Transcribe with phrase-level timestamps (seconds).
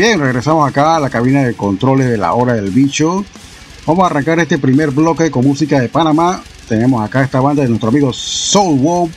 [0.00, 3.22] bien, regresamos acá a la cabina de controles de la hora del bicho.
[3.84, 6.42] Vamos a arrancar este primer bloque con música de Panamá.
[6.66, 9.12] Tenemos acá esta banda de nuestro amigo Soul Wolf.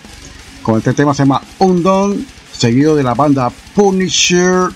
[0.62, 2.26] Con este tema se llama Undone.
[2.52, 4.72] Seguido de la banda Punisher.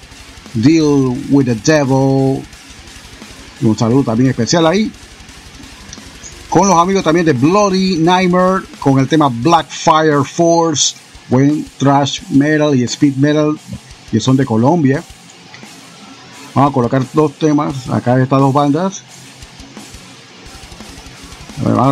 [0.53, 2.41] Deal with the Devil.
[3.61, 4.89] Un saludo también especial ahí.
[6.49, 8.63] Con los amigos también de Bloody Nightmare.
[8.79, 10.95] Con el tema Black Fire Force.
[11.27, 13.59] Buen thrash metal y speed metal.
[14.09, 15.03] Que son de Colombia.
[16.57, 19.03] Vamos a colocar dos temas acá de estas dos bandas.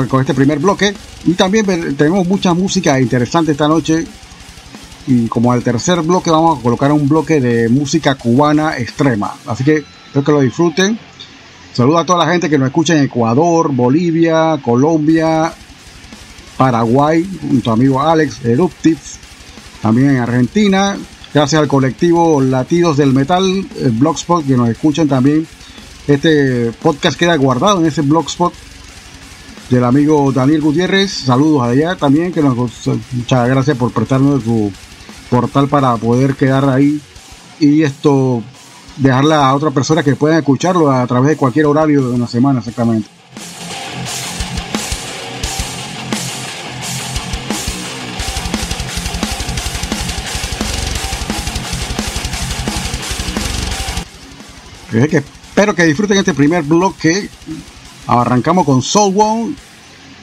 [0.10, 0.92] Con este primer bloque.
[1.24, 4.08] Y también tenemos mucha música interesante esta noche.
[5.06, 9.36] Y como al tercer bloque vamos a colocar un bloque de música cubana extrema.
[9.46, 10.98] Así que espero que lo disfruten.
[11.72, 15.54] Saludo a toda la gente que nos escucha en Ecuador, Bolivia, Colombia,
[16.58, 18.98] Paraguay, junto a amigo Alex Eruptive,
[19.84, 20.98] también en Argentina,
[21.36, 25.46] gracias al colectivo Latidos del Metal, el Blogspot, que nos escuchan también.
[26.08, 28.54] Este podcast queda guardado en ese Blogspot
[29.70, 31.12] del amigo Daniel Gutiérrez.
[31.12, 32.56] Saludos allá también, que nos,
[33.12, 34.72] muchas gracias por prestarnos su
[35.30, 37.02] portal para poder quedar ahí
[37.60, 38.42] y esto
[38.96, 42.60] dejarla a otra persona que pueda escucharlo a través de cualquier horario de una semana
[42.60, 43.15] exactamente.
[55.04, 57.30] Que espero que disfruten este primer bloque.
[58.08, 59.56] Arrancamos con Soul One,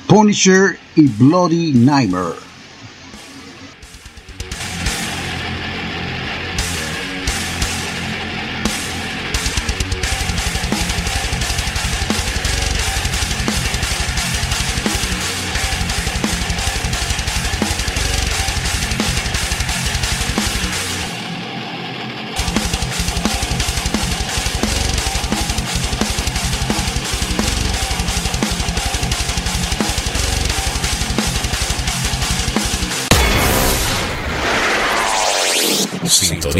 [0.06, 2.51] Punisher y Bloody Nightmare.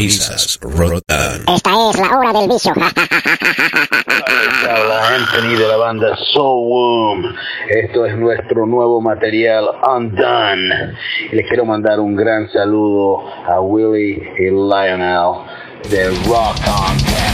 [0.03, 1.45] Rotan.
[1.47, 2.73] Esta es la hora del bicho.
[4.67, 7.27] la Anthony de la banda Soul Womb.
[7.69, 9.65] Esto es nuestro nuevo material
[9.97, 10.95] Undone.
[11.31, 15.45] Y les quiero mandar un gran saludo a Willie y Lionel
[15.89, 17.32] de Rock On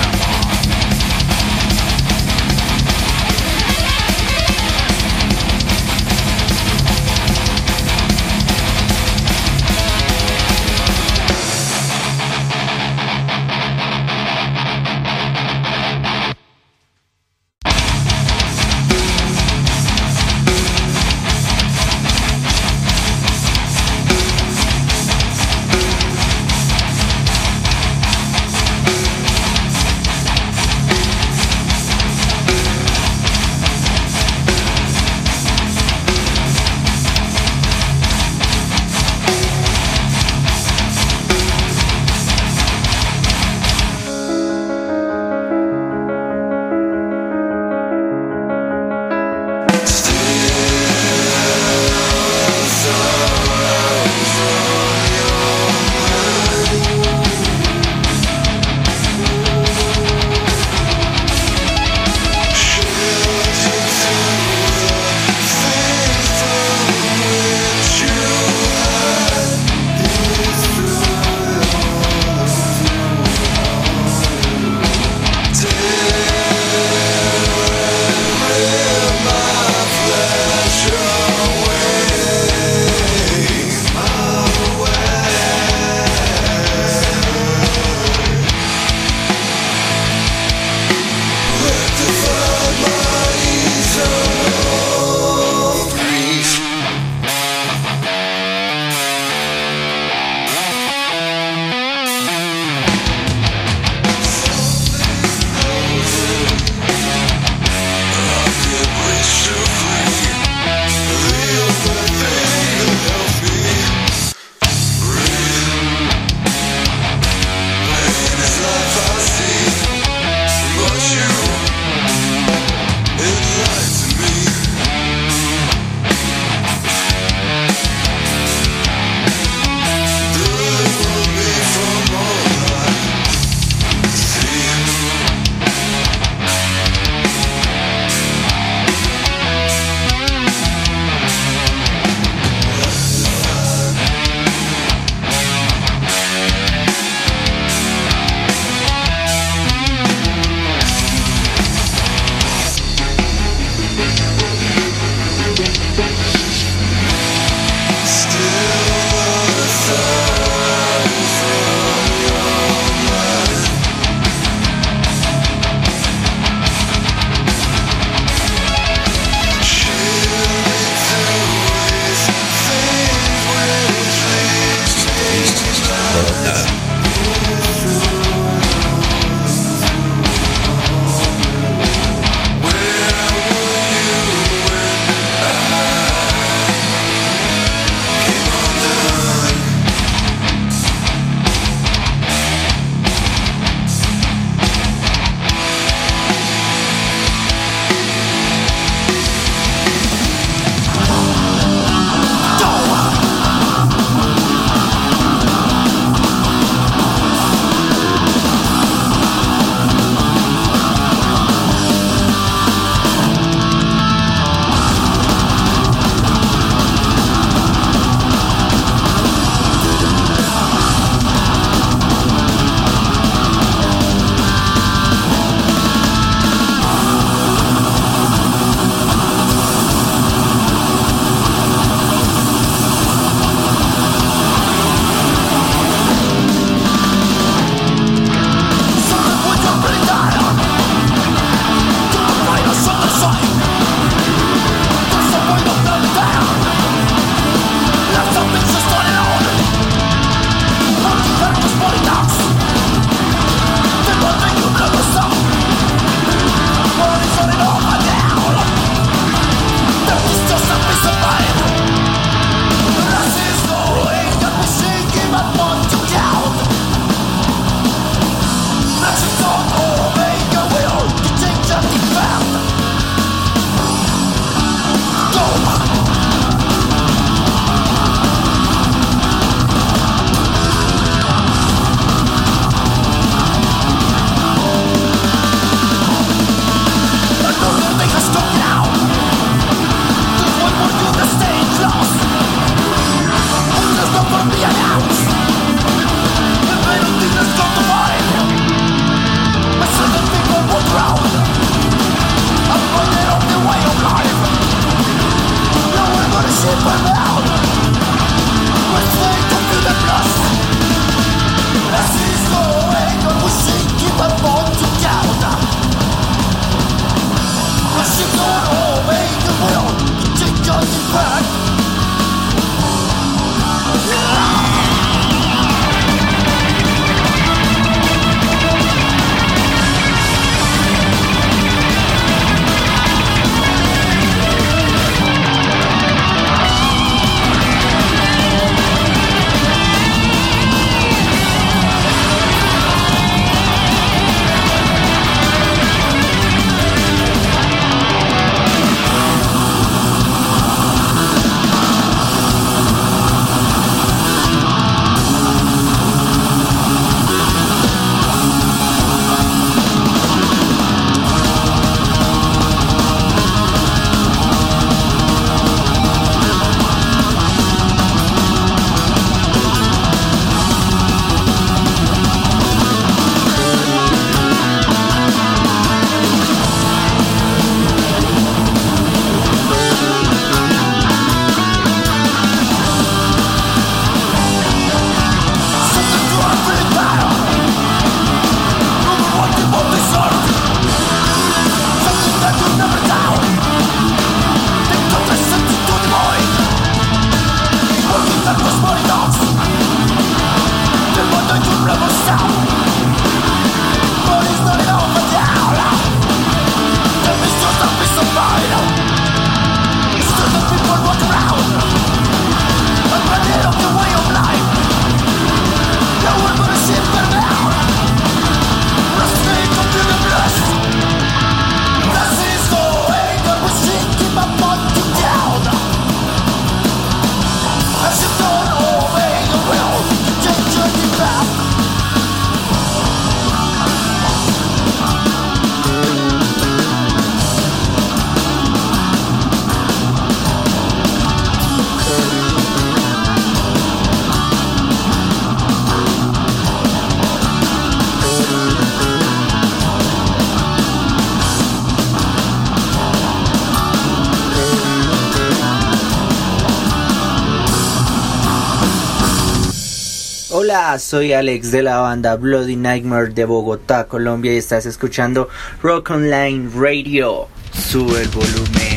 [460.50, 465.50] Hola, soy Alex de la banda Bloody Nightmare de Bogotá, Colombia y estás escuchando
[465.82, 467.48] Rock Online Radio.
[467.70, 468.87] Sube el volumen.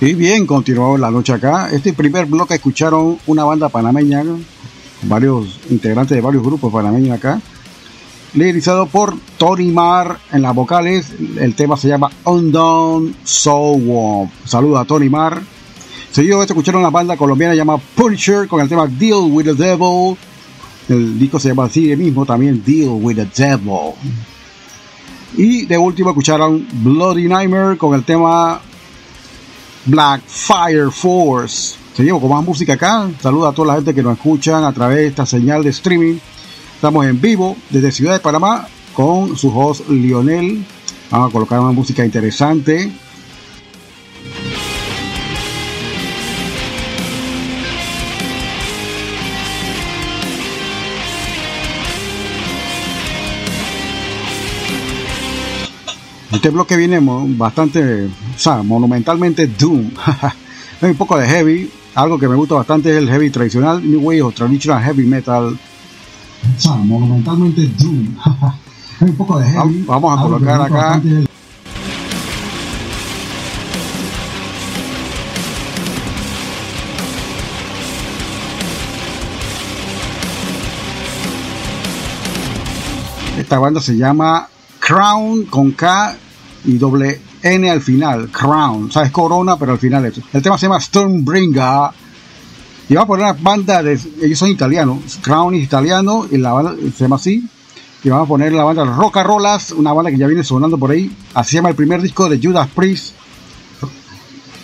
[0.04, 1.70] Y bien, continuamos la noche acá.
[1.72, 4.22] Este primer bloque escucharon una banda panameña,
[5.04, 7.40] varios integrantes de varios grupos panameños acá,
[8.34, 11.06] liderizado por Tony Mar en las vocales.
[11.38, 14.30] El tema se llama Undone Soul Warm.
[14.44, 15.40] Saludos a Tony Mar.
[16.10, 19.54] Seguido de esto escucharon la banda colombiana llamada Punisher con el tema Deal with the
[19.54, 20.18] Devil.
[20.86, 23.94] El disco se llama así mismo también Deal with the Devil.
[25.38, 28.60] Y de último escucharon Bloody Nightmare con el tema
[29.86, 31.76] Black Fire Force.
[31.94, 33.08] Seguimos con más música acá.
[33.20, 36.18] Saluda a toda la gente que nos escuchan a través de esta señal de streaming.
[36.74, 40.64] Estamos en vivo desde Ciudad de Panamá con su host Lionel.
[41.10, 42.92] Vamos a colocar una música interesante.
[56.32, 59.90] Este bloque viene bastante, o sea, monumentalmente Doom.
[60.82, 61.70] Hay un poco de heavy.
[61.94, 65.56] Algo que me gusta bastante es el heavy tradicional, New Wave o Traditional Heavy Metal.
[66.56, 68.16] O sea, monumentalmente Doom.
[69.00, 69.84] Hay un poco de heavy.
[69.86, 71.02] Vamos a colocar acá.
[83.38, 84.48] Esta banda se llama
[84.80, 86.16] Crown con K
[86.64, 88.30] y doble N al final.
[88.30, 88.90] Crown.
[88.94, 90.18] O corona, pero al final es.
[90.32, 91.90] El tema se llama Stormbringer.
[92.88, 94.00] Y va a poner una banda de.
[94.22, 95.18] Ellos son italianos.
[95.20, 97.46] Crown es italiano y la banda se llama así.
[98.02, 100.90] Y vamos a poner la banda Roca Rolas, una banda que ya viene sonando por
[100.90, 101.14] ahí.
[101.34, 103.14] Así se llama el primer disco de Judas Priest.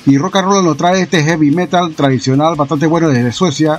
[0.07, 3.79] Y Roca Rolas nos trae este heavy metal tradicional bastante bueno desde Suecia.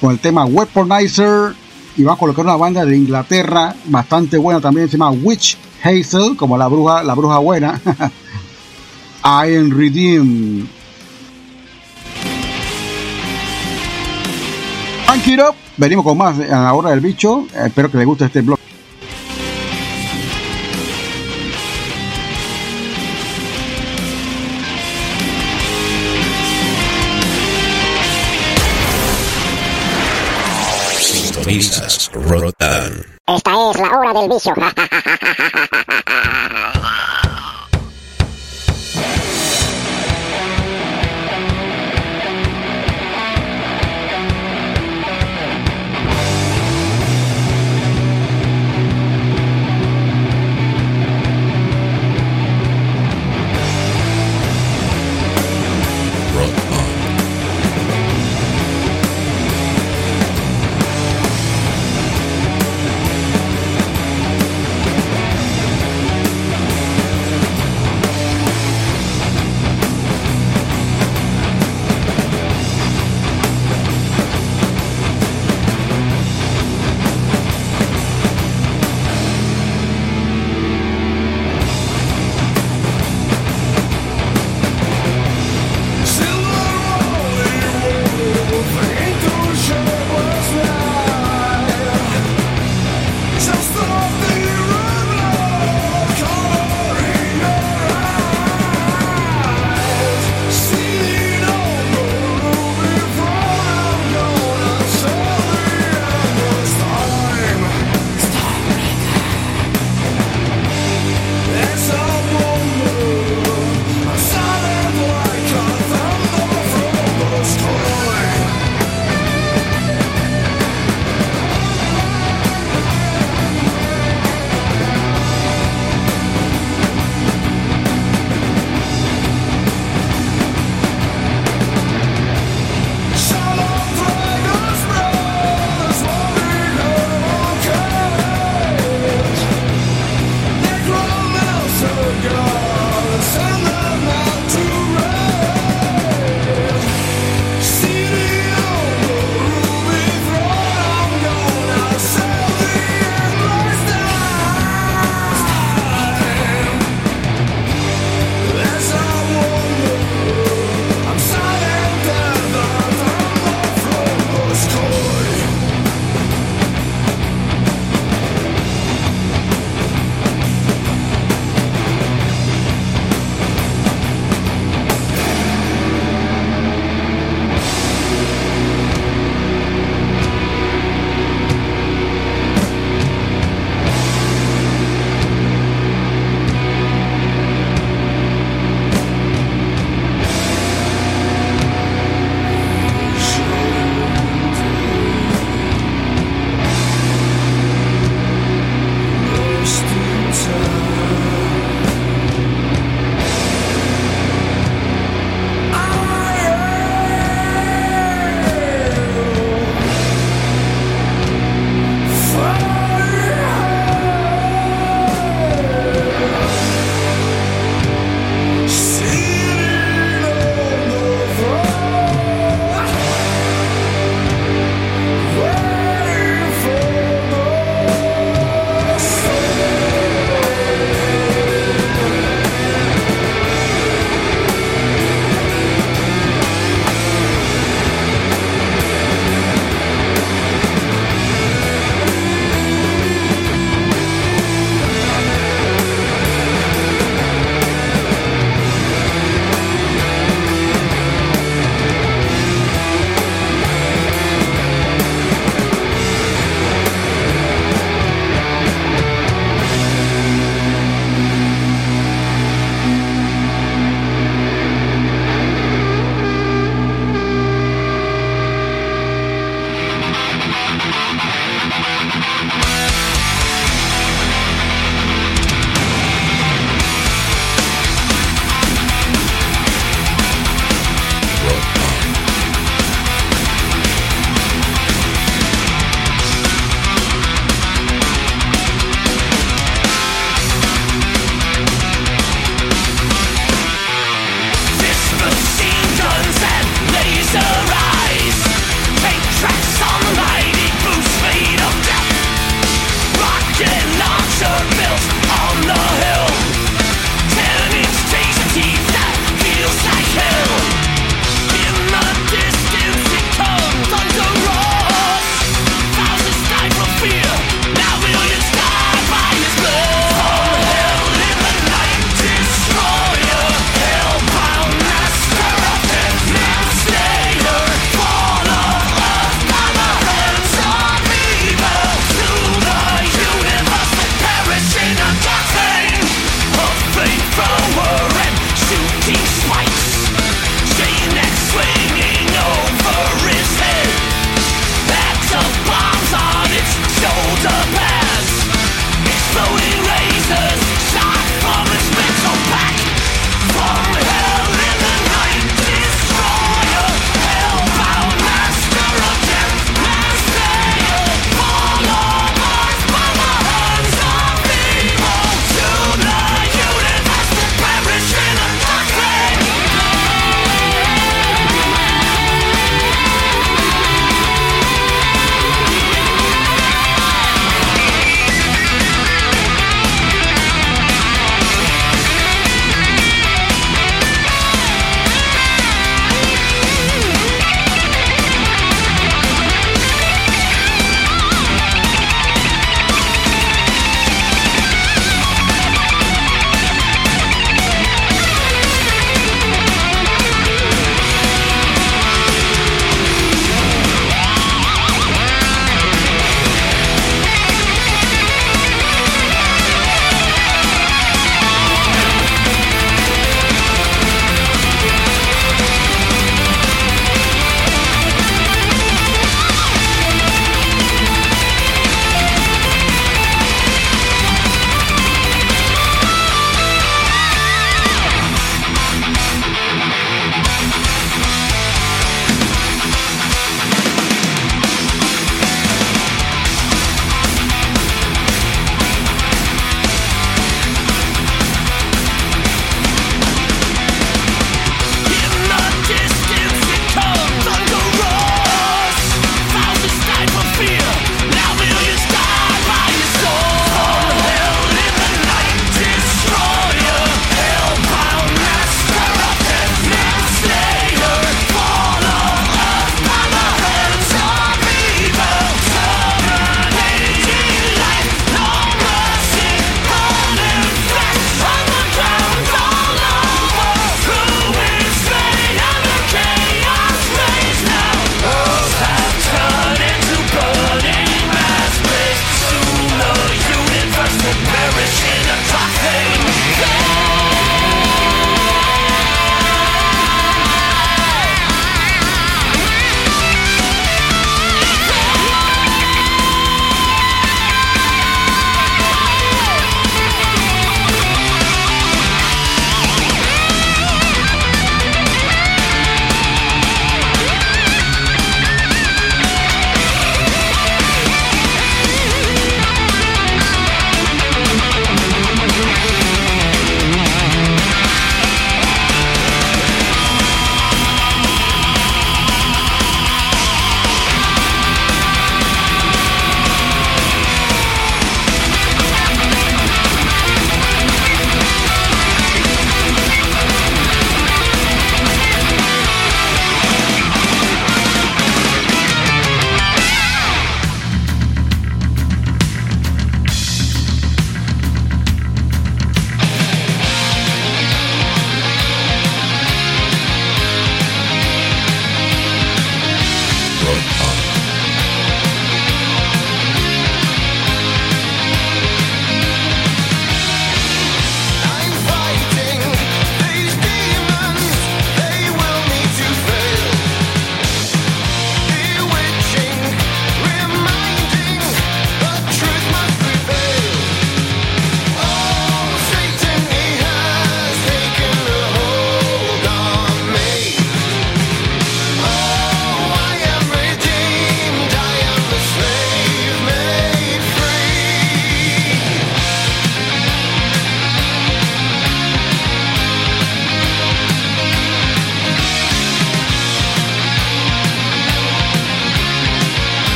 [0.00, 1.54] Con el tema Weaponizer.
[1.98, 4.88] Y vamos a colocar una banda de Inglaterra bastante buena también.
[4.88, 7.80] Se llama Witch Hazel, como la bruja, la bruja buena.
[9.24, 10.68] I am Redeemed.
[15.40, 15.54] Up.
[15.76, 17.46] Venimos con más a la hora del bicho.
[17.54, 18.58] Espero que les guste este blog.
[30.98, 31.97] Sintonizas
[33.26, 34.54] Esta es la hora del vicio.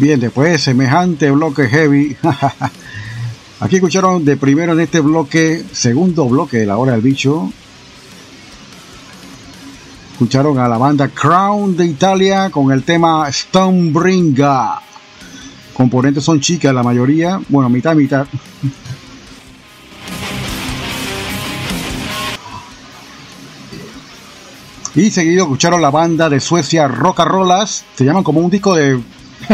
[0.00, 2.16] Bien, después de semejante bloque heavy.
[3.60, 7.52] Aquí escucharon de primero en este bloque, segundo bloque de la hora del bicho.
[10.12, 14.80] Escucharon a la banda Crown de Italia con el tema Stonebringer.
[15.74, 18.26] Componentes son chicas la mayoría, bueno, mitad, mitad.
[24.92, 29.00] Y seguido escucharon la banda de Suecia Rolas, se llaman como un disco de,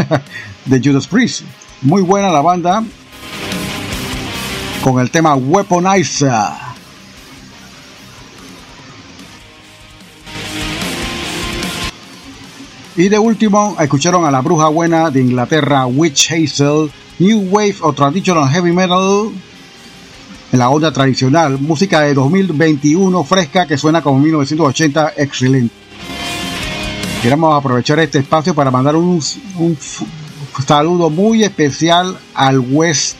[0.65, 1.43] de Judas Priest.
[1.81, 2.83] Muy buena la banda,
[4.83, 6.31] con el tema Weaponizer.
[12.95, 17.93] Y de último, escucharon a la bruja buena de Inglaterra, Witch Hazel, New Wave o
[17.93, 19.29] Traditional Heavy Metal,
[20.51, 25.86] en la onda tradicional, música de 2021 fresca que suena como 1980, excelente.
[27.21, 29.19] Queremos aprovechar este espacio para mandar un,
[29.57, 29.77] un
[30.65, 33.17] saludo muy especial al West,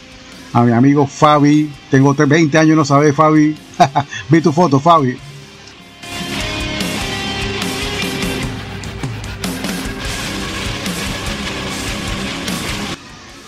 [0.54, 1.70] a mi amigo Fabi.
[1.90, 3.56] Tengo 20 años, no sabes, Fabi.
[4.30, 5.18] Vi tu foto, Fabi.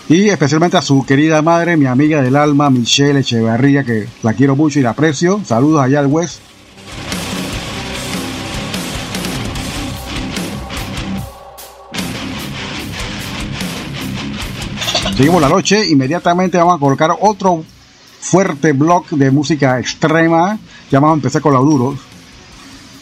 [0.08, 4.56] Y especialmente a su querida madre, mi amiga del alma, Michelle Echeverría, que la quiero
[4.56, 5.40] mucho y la aprecio.
[5.44, 6.49] Saludos allá al West.
[15.20, 17.62] Seguimos la noche, inmediatamente vamos a colocar otro
[18.20, 20.58] fuerte blog de música extrema.
[20.90, 21.98] Ya vamos con los duros.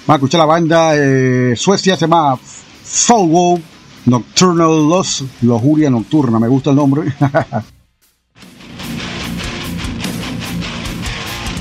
[0.05, 2.37] Vamos a escuchar la banda de Suecia, se llama
[2.83, 3.63] Soul
[4.07, 7.03] Nocturnal Loss, Lojuria Nocturna, me gusta el nombre.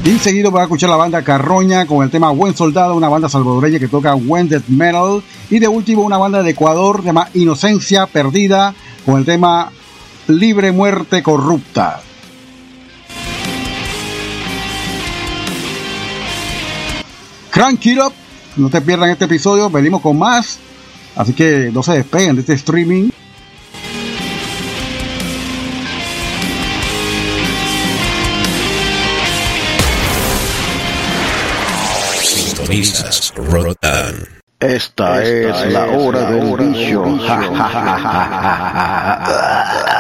[0.05, 3.29] y seguido va a escuchar la banda Carroña con el tema Buen Soldado, una banda
[3.29, 5.21] salvadoreña que toca Wended Metal.
[5.51, 8.73] Y de último una banda de Ecuador, llama Inocencia Perdida,
[9.05, 9.71] con el tema
[10.27, 12.01] Libre Muerte Corrupta.
[17.51, 18.13] Crank it up,
[18.57, 20.59] no te pierdan este episodio, venimos con más.
[21.15, 23.09] Así que no se despeguen de este streaming.
[33.35, 34.27] Rotan.
[34.59, 37.03] Esta, es, la hora del bicho.
[37.03, 37.21] Rock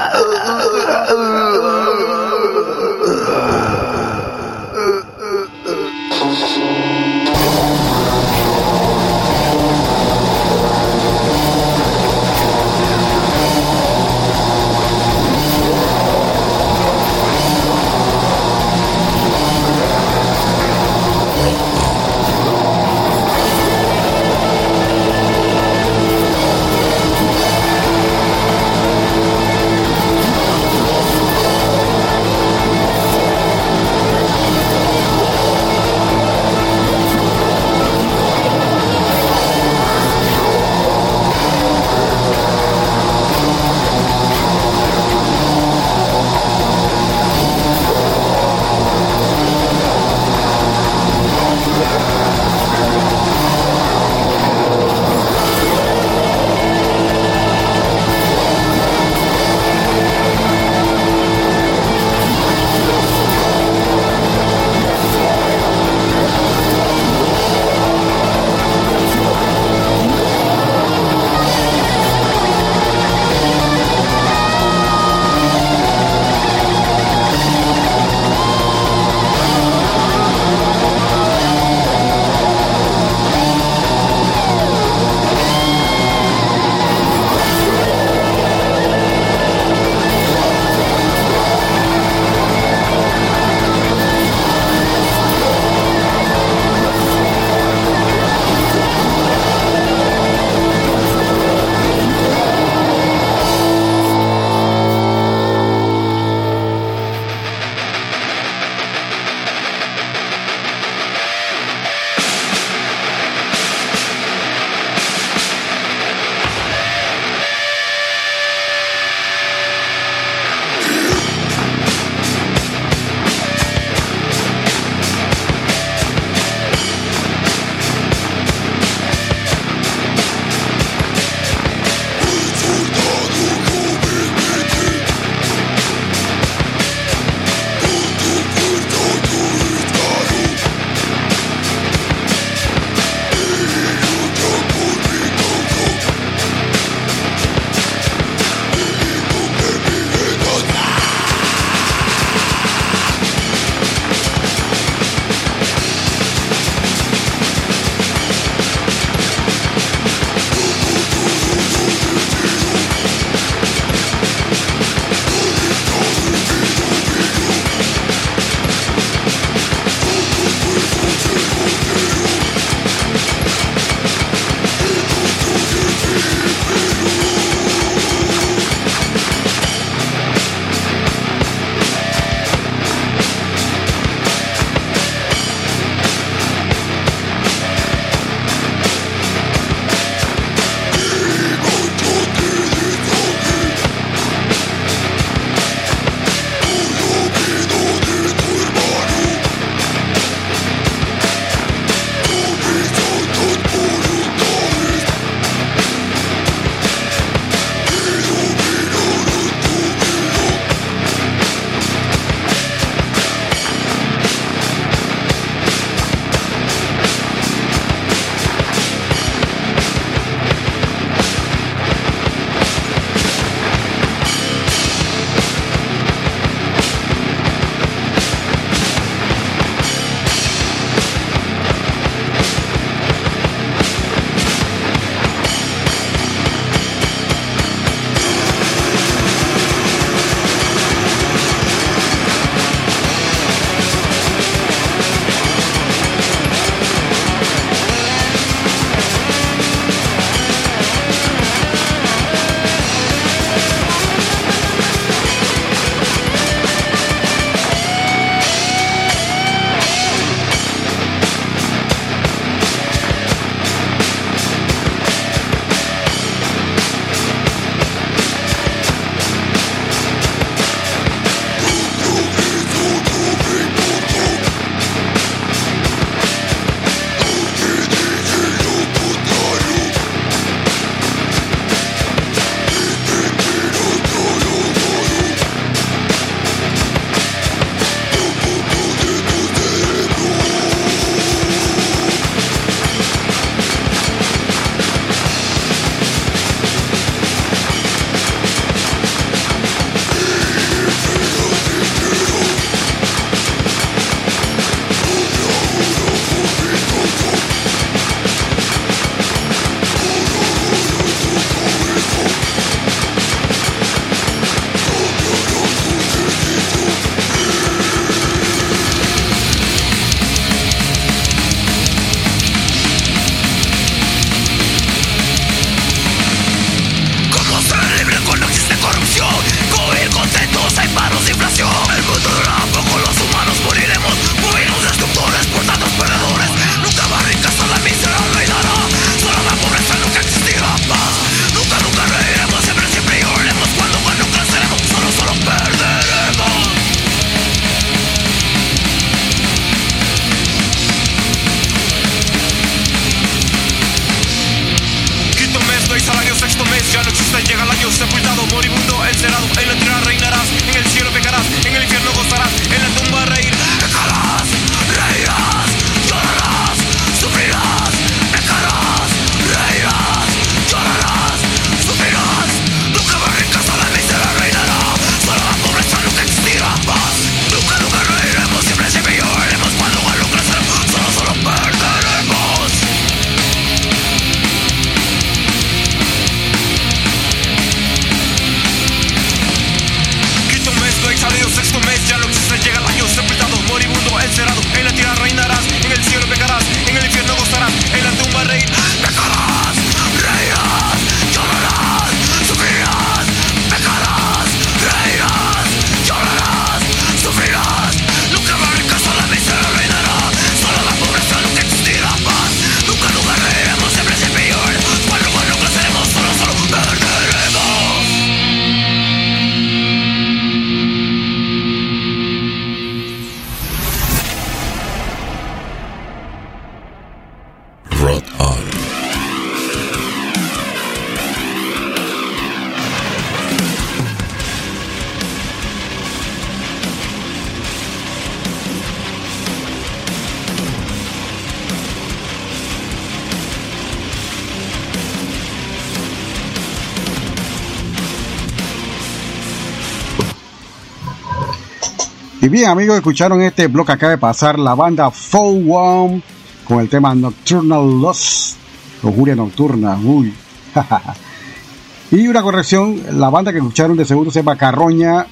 [452.57, 456.23] bien, amigos, escucharon este bloque acaba de pasar la banda Four One
[456.67, 458.55] con el tema Nocturnal Loss,
[459.03, 459.95] Lujuria Nocturna.
[460.03, 460.33] Uy.
[462.11, 465.27] y una corrección, la banda que escucharon de segundo se llama Carroña,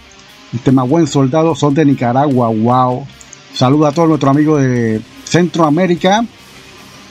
[0.53, 2.49] el tema Buen Soldado, son de Nicaragua.
[2.49, 3.07] Wow.
[3.55, 6.23] Saludos a todos nuestros amigos de Centroamérica.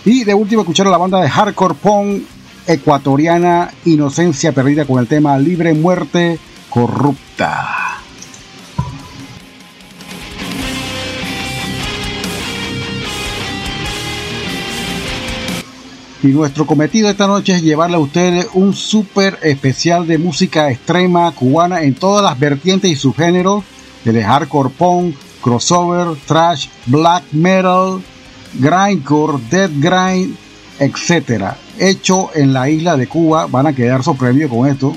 [0.05, 2.23] Y de último escucharon la banda de Hardcore Punk
[2.69, 6.39] ecuatoriana Inocencia Perdida con el tema Libre Muerte
[6.71, 7.84] Corrupta.
[16.25, 21.31] Y nuestro cometido esta noche es llevarle a ustedes un súper especial de música extrema
[21.33, 23.63] cubana en todas las vertientes y subgéneros,
[24.07, 28.01] desde hardcore punk, crossover, thrash, black metal,
[28.55, 30.35] grindcore, dead grind,
[30.79, 31.57] etc.
[31.79, 34.97] Hecho en la isla de Cuba, van a quedar sorprendidos con esto.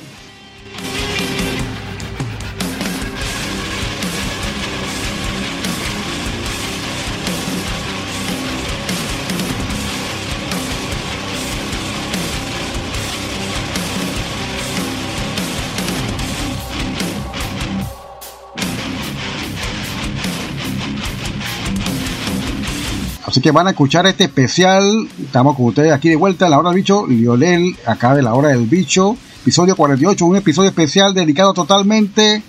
[23.38, 25.08] Así que van a escuchar este especial.
[25.24, 27.06] Estamos con ustedes aquí de vuelta en la hora del bicho.
[27.06, 29.16] Lionel, acá de la hora del bicho.
[29.44, 32.42] Episodio 48, un episodio especial dedicado totalmente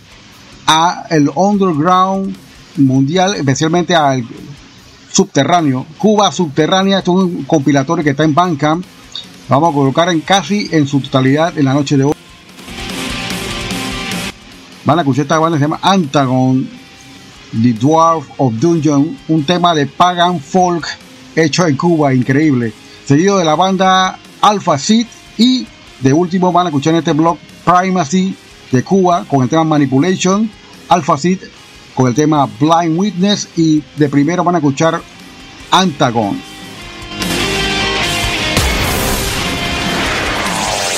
[0.67, 2.35] a el underground
[2.79, 4.25] mundial, especialmente al
[5.13, 5.85] subterráneo.
[5.99, 8.83] Cuba subterránea, esto es un compilatorio que está en Bandcamp.
[9.47, 12.15] Vamos a colocar en casi en su totalidad en la noche de hoy.
[14.87, 16.78] Van a escuchar esta banda se llama Antagon
[17.53, 20.87] The Dwarf of Dungeon, un tema de pagan folk
[21.35, 22.73] hecho en Cuba, increíble.
[23.07, 25.07] Seguido de la banda Alpha Seed
[25.39, 25.67] y
[26.01, 28.37] de último van a escuchar en este blog Primacy
[28.71, 30.51] de Cuba con el tema Manipulation,
[30.89, 31.39] Alpha Seed
[31.95, 35.01] con el tema Blind Witness y de primero van a escuchar
[35.71, 36.41] Antagon.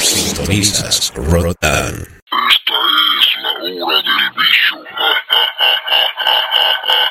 [0.02, 1.94] Sintonizas Rotan.
[1.94, 2.74] Esta
[3.18, 4.89] es la hora del bicho.
[5.60, 7.09] ha ha ha ha ha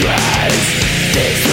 [0.00, 1.47] This this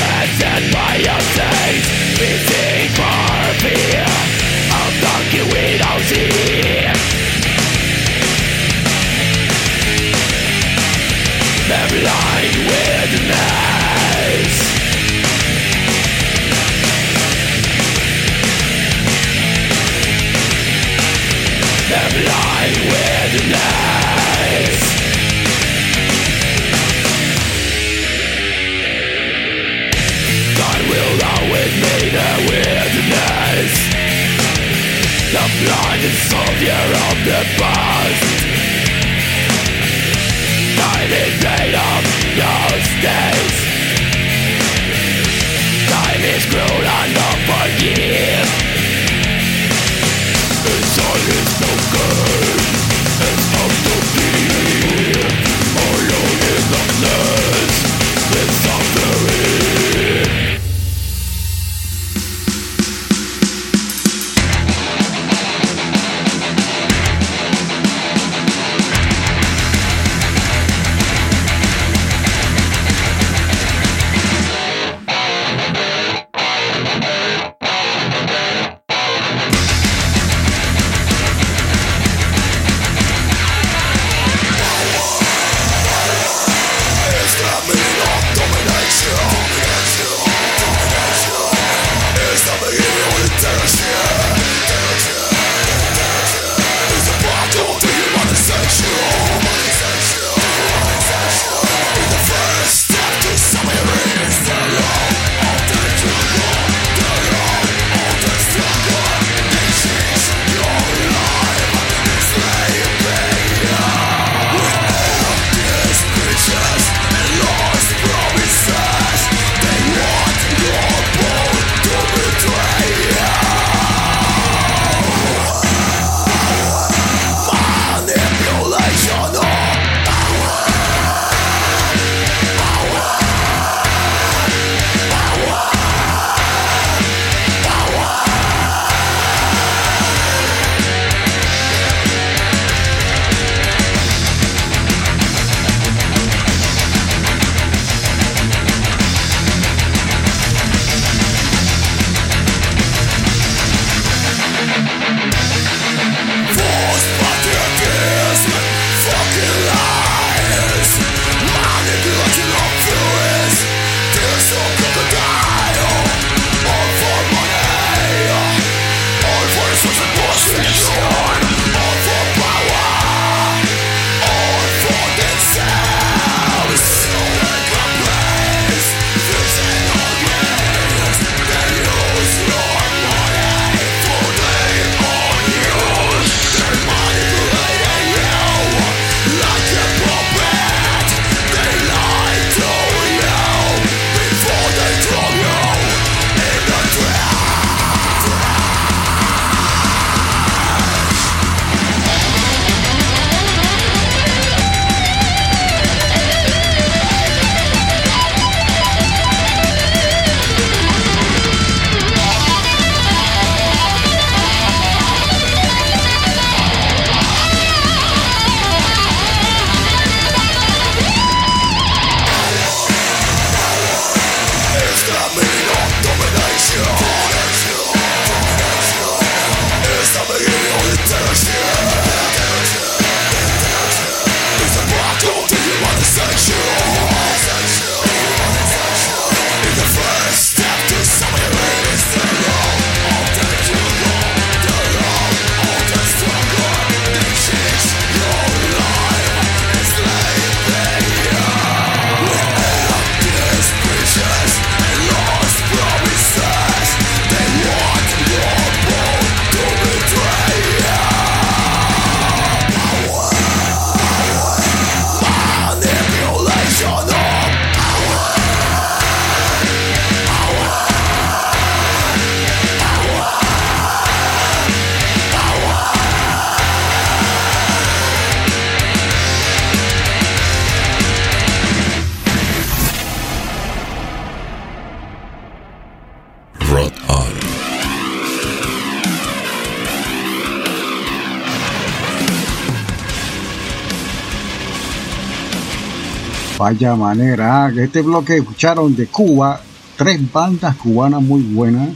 [296.65, 299.61] Vaya manera, que este bloque escucharon de Cuba
[299.95, 301.89] tres bandas cubanas muy buenas.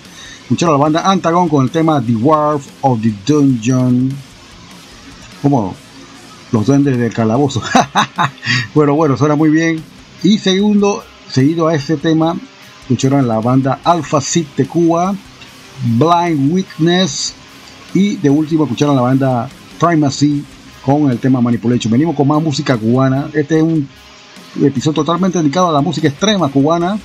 [0.43, 4.13] Escucharon la banda Antagon con el tema The Wharf of the Dungeon.
[5.41, 5.74] Como
[6.51, 7.63] los duendes del calabozo.
[8.76, 9.84] bueno, bueno, suena muy bien.
[10.22, 12.38] Y segundo, seguido a ese tema,
[12.82, 15.15] escucharon la banda Alpha Seed de Cuba,
[15.97, 17.34] Blind Witness.
[17.95, 19.49] Y de último, escucharon la banda
[19.80, 20.45] Primacy
[20.86, 21.91] con el tema Manipulation.
[21.91, 23.32] Venimos con más música cubana.
[23.34, 23.89] Este es un
[24.62, 27.00] episodio totalmente dedicado a la música extrema cubana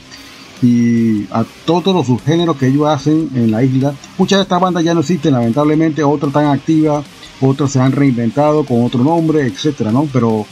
[0.63, 3.93] y a todos los subgéneros que ellos hacen en la isla.
[4.17, 7.05] Muchas de estas bandas ya no existen, lamentablemente, otras están activas,
[7.41, 10.09] otras se han reinventado con otro nombre, etcétera, ¿no?
[10.13, 10.47] Pero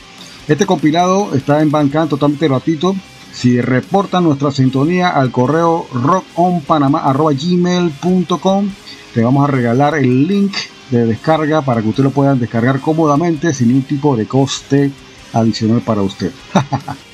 [0.49, 2.95] este compilado está en Bandcamp totalmente gratuito.
[3.33, 8.69] Si reportan nuestra sintonía al correo rockonpanama.gmail.com,
[9.15, 10.53] te vamos a regalar el link
[10.91, 14.91] de descarga para que usted lo puedan descargar cómodamente sin ningún tipo de coste
[15.33, 16.33] adicional para usted.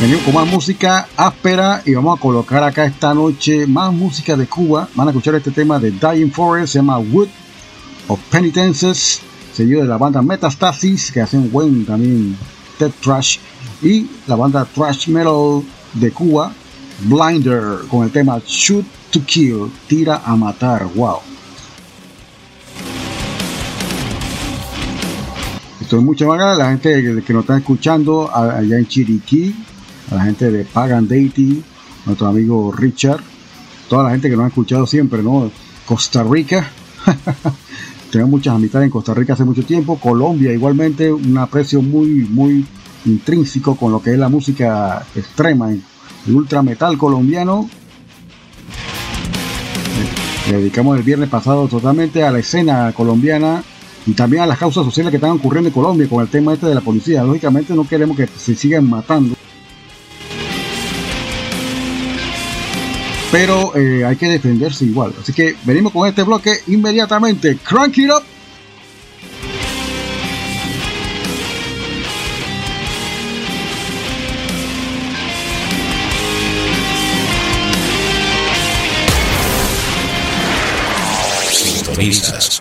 [0.00, 4.46] Venimos con más música áspera y vamos a colocar acá esta noche más música de
[4.46, 4.88] Cuba.
[4.94, 7.26] Van a escuchar este tema de Dying Forest, se llama Wood
[8.06, 9.20] of Penitences,
[9.52, 12.36] seguido de la banda Metastasis, que hacen buen también
[12.78, 13.38] Dead Trash,
[13.82, 15.64] y la banda Trash Metal
[15.94, 16.52] de Cuba,
[17.00, 21.18] Blinder, con el tema Shoot to Kill, tira a matar, wow.
[25.88, 29.54] Esto es mucho más la gente que, nos está escuchando allá en Chiriquí,
[30.10, 31.64] a la gente de Pagan Deity,
[32.04, 33.22] nuestro amigo Richard,
[33.88, 35.50] toda la gente que nos ha escuchado siempre, ¿no?
[35.86, 36.68] Costa Rica,
[38.12, 42.66] tenemos muchas amistades en Costa Rica hace mucho tiempo, Colombia igualmente, un aprecio muy, muy
[43.06, 45.82] intrínseco con lo que es la música extrema, el
[46.26, 47.66] ultra metal colombiano.
[50.50, 53.64] Le dedicamos el viernes pasado totalmente a la escena colombiana
[54.06, 56.66] y también a las causas sociales que están ocurriendo en Colombia con el tema este
[56.66, 57.22] de la policía.
[57.22, 59.36] Lógicamente no queremos que se sigan matando.
[63.30, 65.12] Pero eh, hay que defenderse igual.
[65.20, 67.58] Así que venimos con este bloque inmediatamente.
[67.58, 68.22] Crank it up.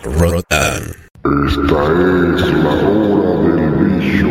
[0.04, 1.07] Rotan.
[1.28, 4.28] Esta es la hora del bicho.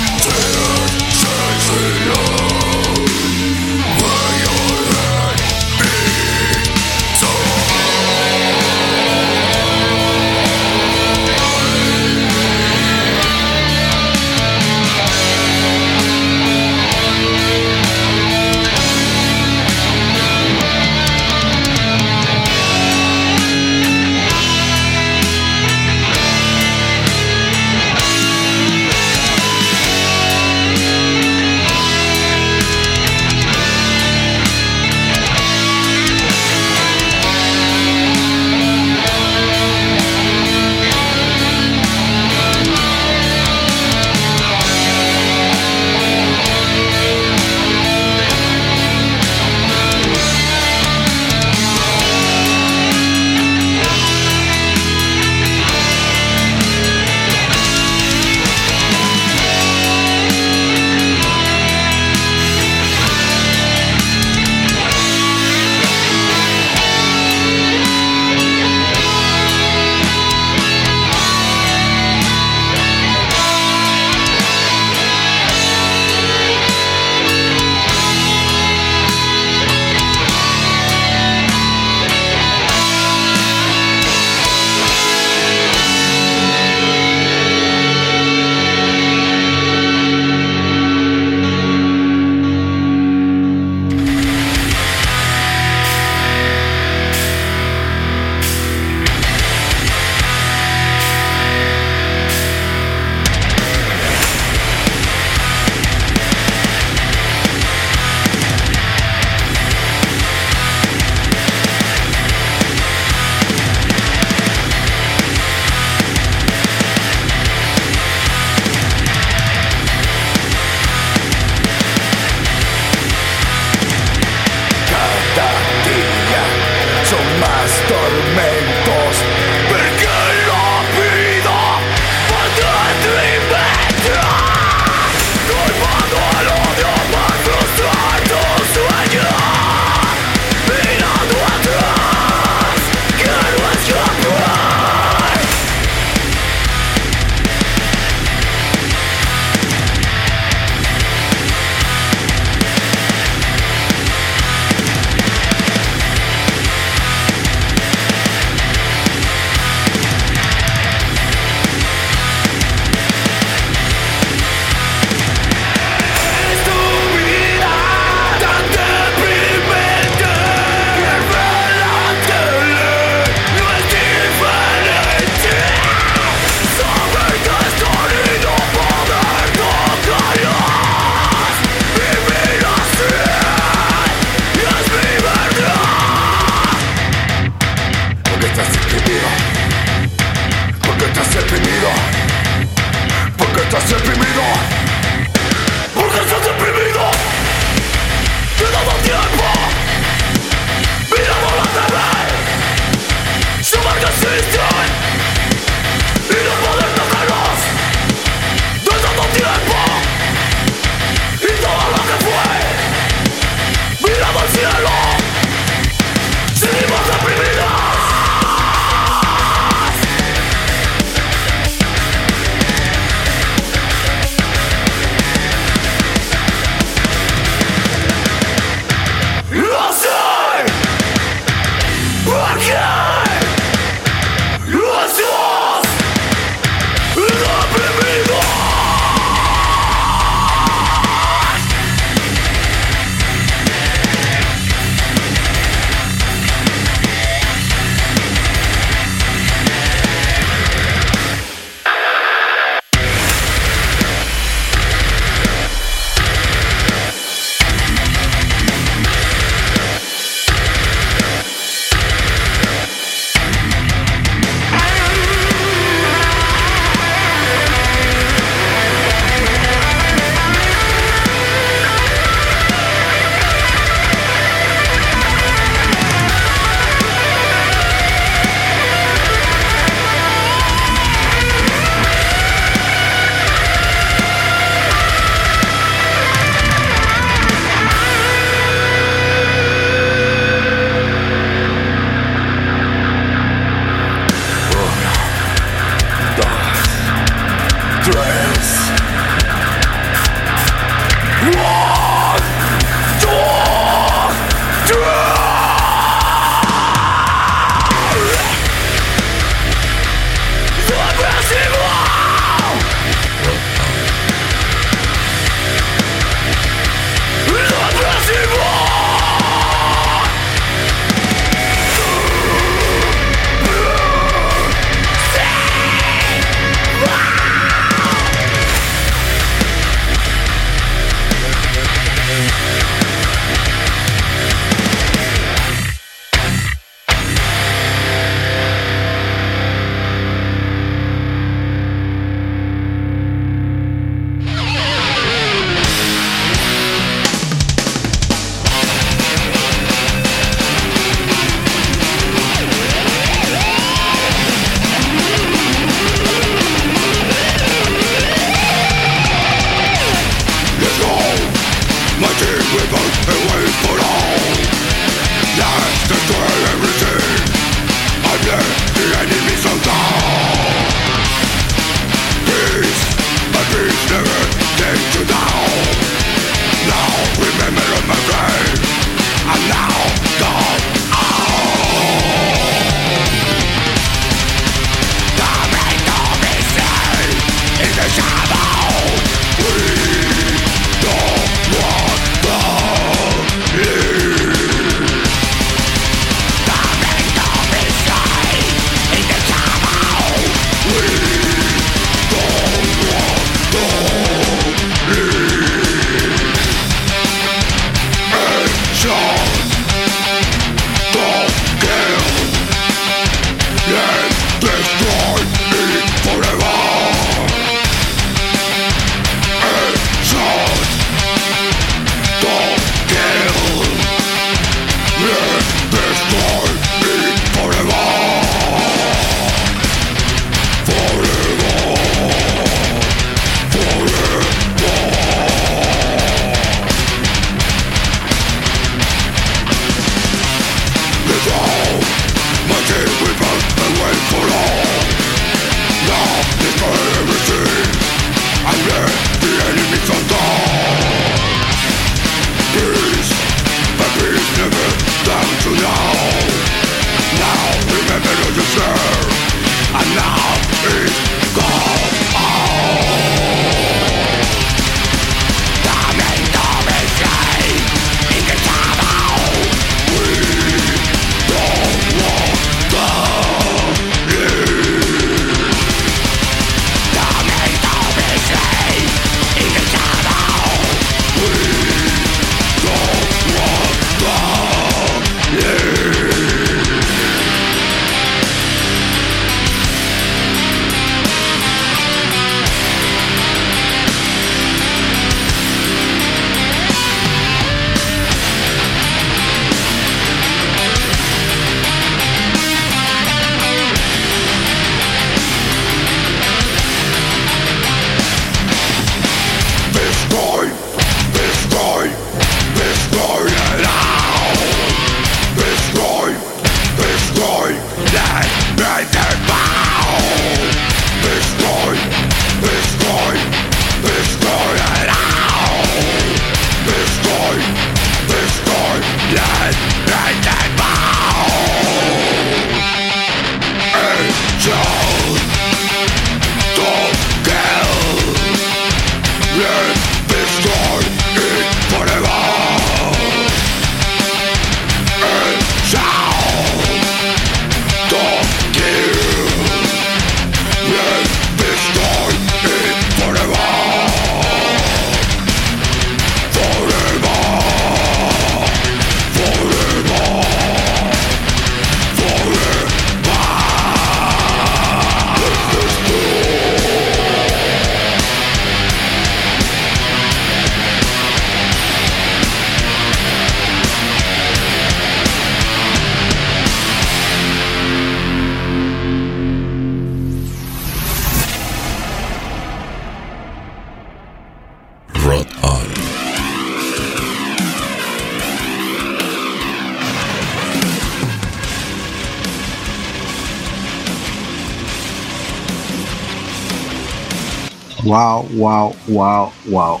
[598.14, 600.00] Wow, wow, wow, wow.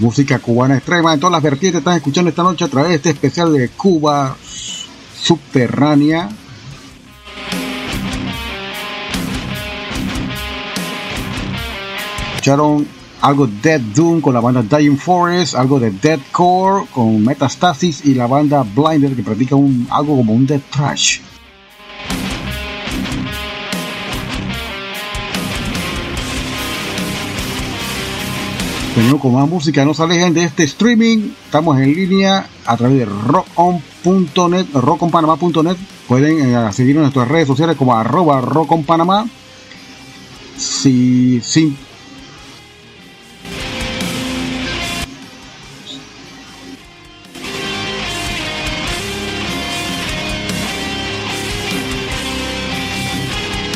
[0.00, 1.78] Música cubana extrema en todas las vertientes.
[1.78, 6.28] Están escuchando esta noche a través de este especial de Cuba subterránea.
[12.34, 12.86] Escucharon
[13.22, 18.04] algo de Dead Doom con la banda Dying Forest, algo de Dead Core con Metastasis
[18.04, 21.20] y la banda Blinder que practica un, algo como un Dead Trash.
[28.96, 31.30] Venimos con más música, no se alejen de este streaming.
[31.44, 35.76] Estamos en línea a través de rockonnet, rockonpanama.net.
[36.08, 39.28] Pueden eh, seguirnos en nuestras redes sociales como arroba rockonpanama.
[40.56, 41.76] Si, si,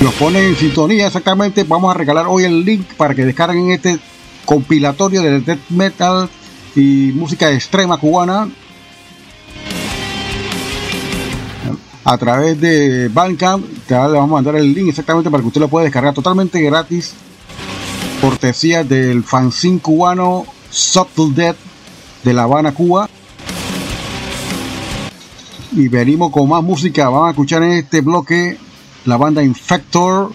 [0.01, 4.01] los ponen en sintonía exactamente, vamos a regalar hoy el link para que descarguen este
[4.45, 6.29] compilatorio de death metal
[6.77, 8.49] y música extrema cubana
[12.05, 13.65] a través de Bandcamp.
[13.89, 17.15] Le vamos a mandar el link exactamente para que usted lo pueda descargar totalmente gratis.
[18.21, 21.57] Cortesía del fanzine cubano Subtle Death
[22.23, 23.09] de La Habana, Cuba.
[25.73, 27.09] Y venimos con más música.
[27.09, 28.59] Vamos a escuchar en este bloque
[29.05, 30.33] la banda Infector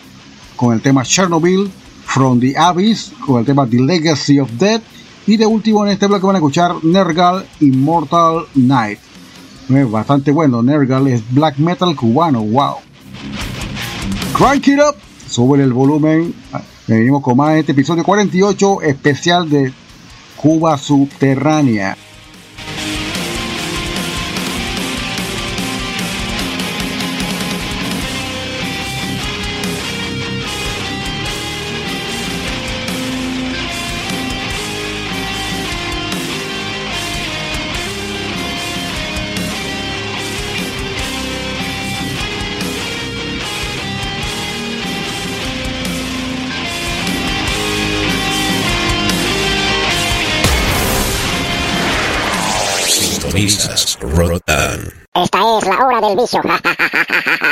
[0.56, 1.72] con el tema Chernobyl,
[2.12, 4.82] From the Abyss con el tema The Legacy of Death
[5.28, 8.98] y de último en este bloque van a escuchar Nergal Immortal Night.
[9.92, 12.78] Bastante bueno, Nergal es black metal cubano, wow.
[14.34, 14.96] Crank it up,
[15.28, 16.34] sube el volumen.
[16.88, 19.72] Venimos con más en este episodio 48 especial de
[20.36, 21.96] Cuba Subterránea.
[53.40, 54.92] Sintonizas Rotan.
[55.14, 56.42] Esta es la hora del vicio.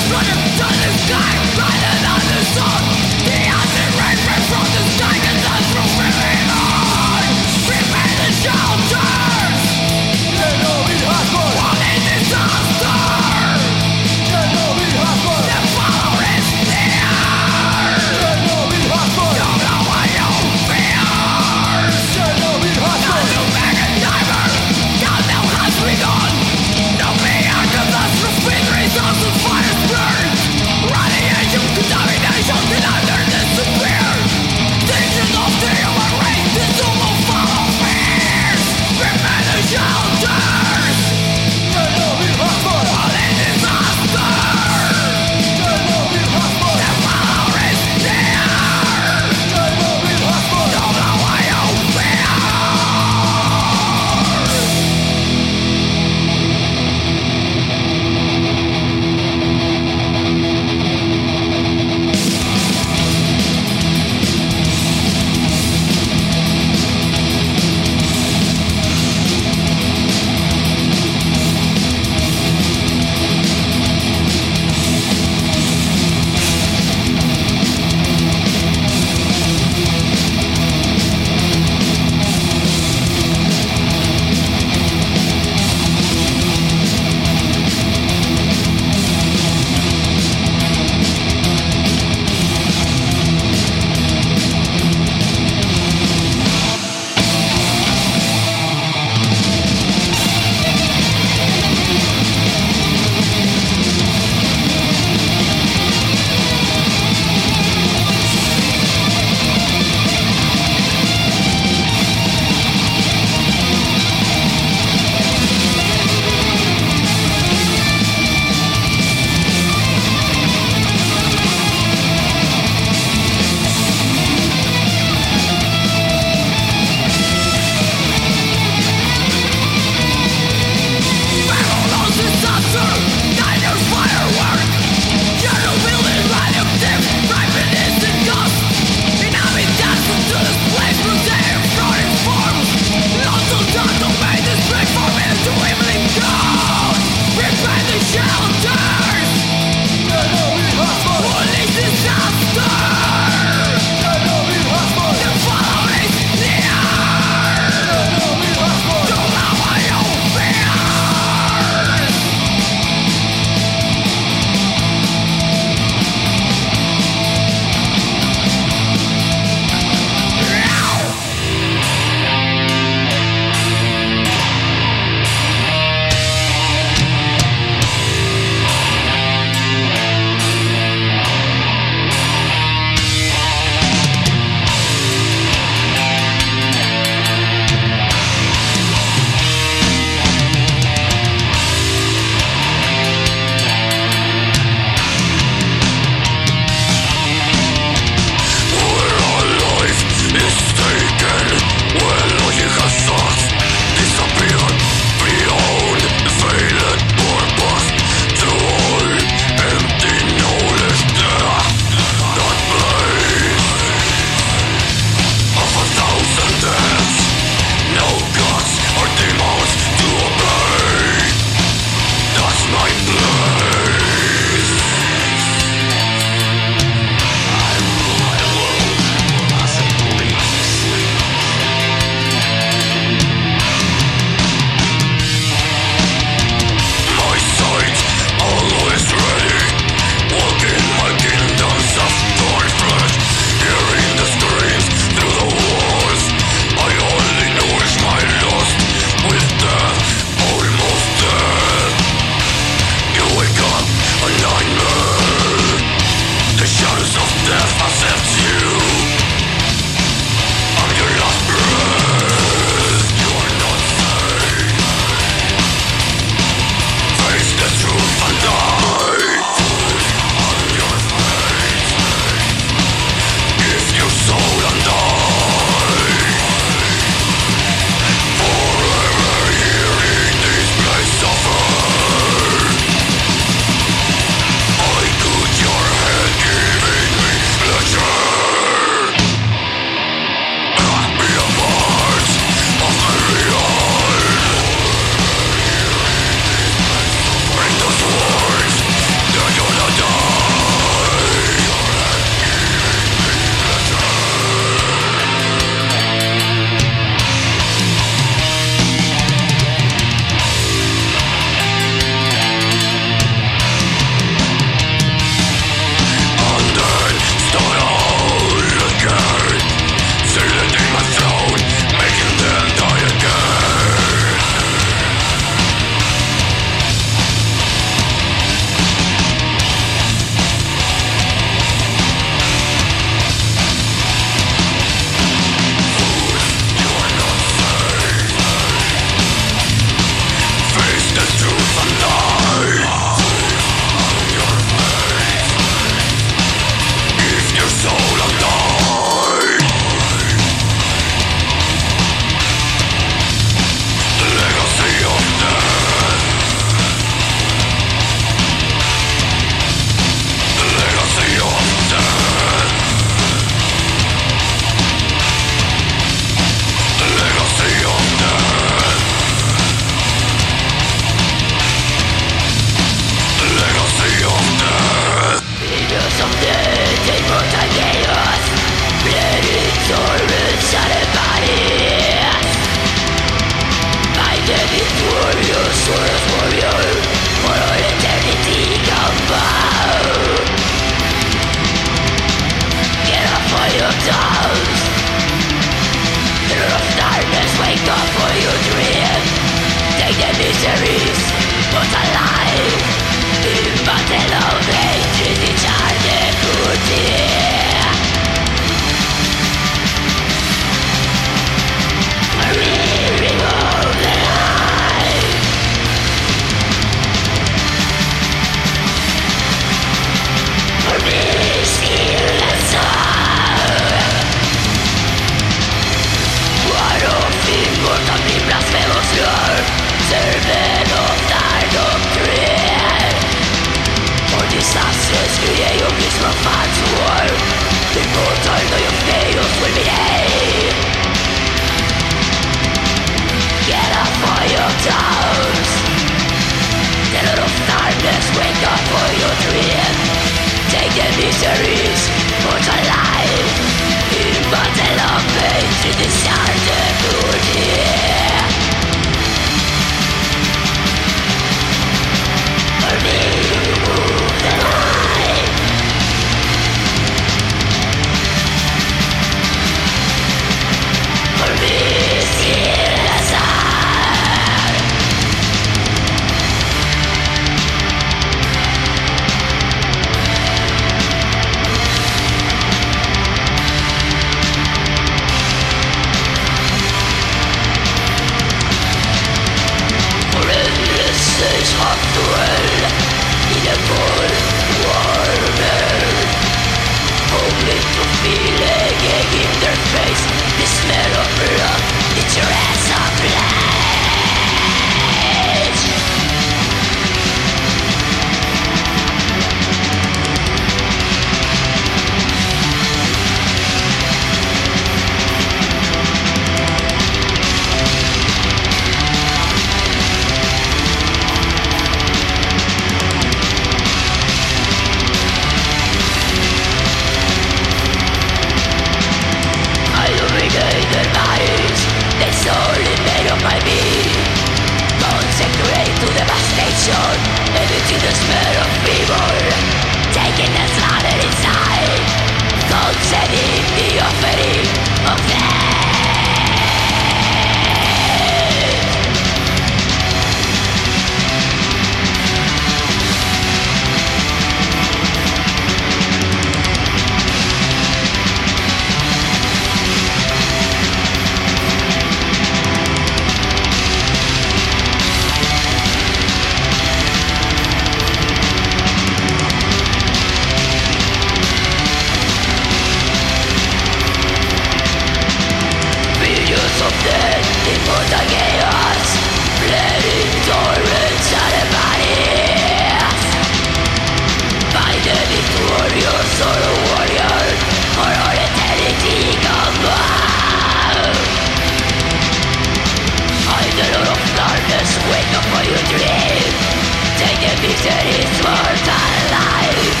[597.84, 600.00] Destruction is worth our life.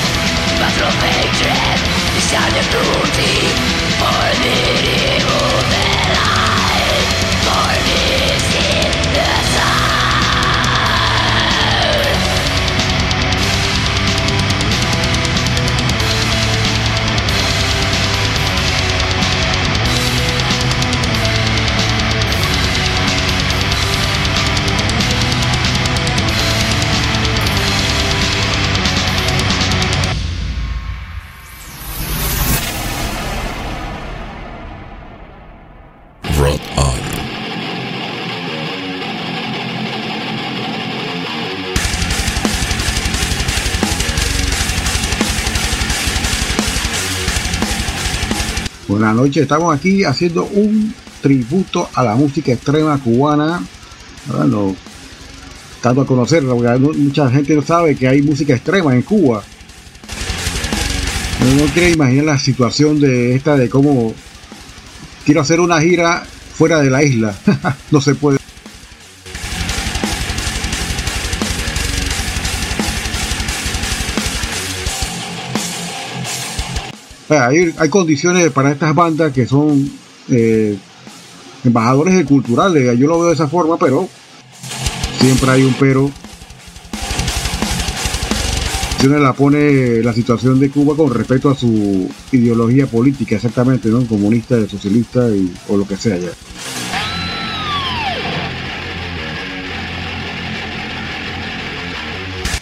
[0.58, 1.80] But from hatred
[2.16, 3.52] is our duty
[4.00, 4.73] for this
[49.14, 50.92] Noches, estamos aquí haciendo un
[51.22, 53.64] tributo a la música extrema cubana.
[54.26, 54.74] Bueno,
[55.82, 59.42] dando a conocerla, porque mucha gente no sabe que hay música extrema en Cuba.
[61.58, 64.14] No quiere imaginar la situación de esta de cómo
[65.24, 67.34] quiero hacer una gira fuera de la isla.
[67.90, 68.43] no se puede.
[77.38, 79.90] Hay, condiciones para estas bandas que son
[80.28, 80.76] eh,
[81.64, 82.98] embajadores culturales.
[82.98, 84.08] Yo lo veo de esa forma, pero
[85.20, 86.10] siempre hay un pero.
[89.04, 94.06] la pone la situación de Cuba con respecto a su ideología política, exactamente, ¿no?
[94.06, 95.28] Comunista, socialista
[95.68, 96.30] o lo que sea ya.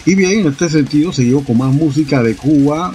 [0.05, 2.93] Y bien, en este sentido seguimos con más música de Cuba.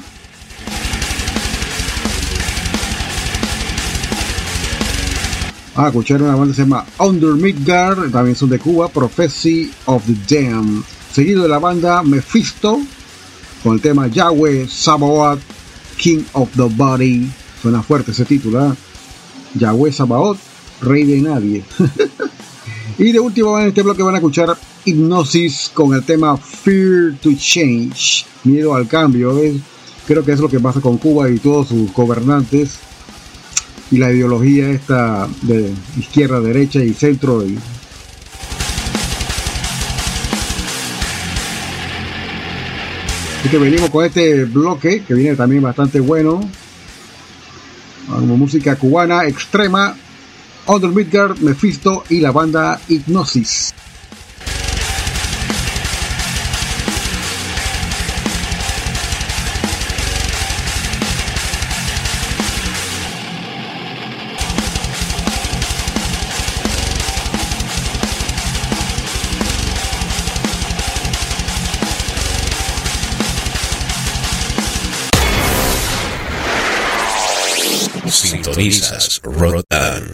[5.79, 10.03] Ah, escuchar una banda que se llama Under Midgard, también son de Cuba, Prophecy of
[10.07, 10.83] the Dam.
[11.13, 12.79] Seguido de la banda Mephisto,
[13.61, 15.39] con el tema Yahweh Sabaoth,
[15.95, 17.29] King of the Body.
[17.61, 18.73] Suena fuerte ese título, ¿eh?
[19.53, 20.39] Yahweh Sabaoth,
[20.81, 21.63] Rey de Nadie.
[22.97, 27.29] y de último en este bloque van a escuchar Hypnosis con el tema Fear to
[27.37, 29.31] Change, miedo al cambio.
[30.07, 32.79] Creo que es lo que pasa con Cuba y todos sus gobernantes
[33.91, 37.45] y la ideología esta de izquierda, derecha y centro.
[37.45, 37.57] Y...
[43.39, 46.41] Así que venimos con este bloque que viene también bastante bueno.
[48.09, 49.95] Como música cubana extrema
[50.65, 53.73] Under Midgard, Mephisto y la banda Hypnosis.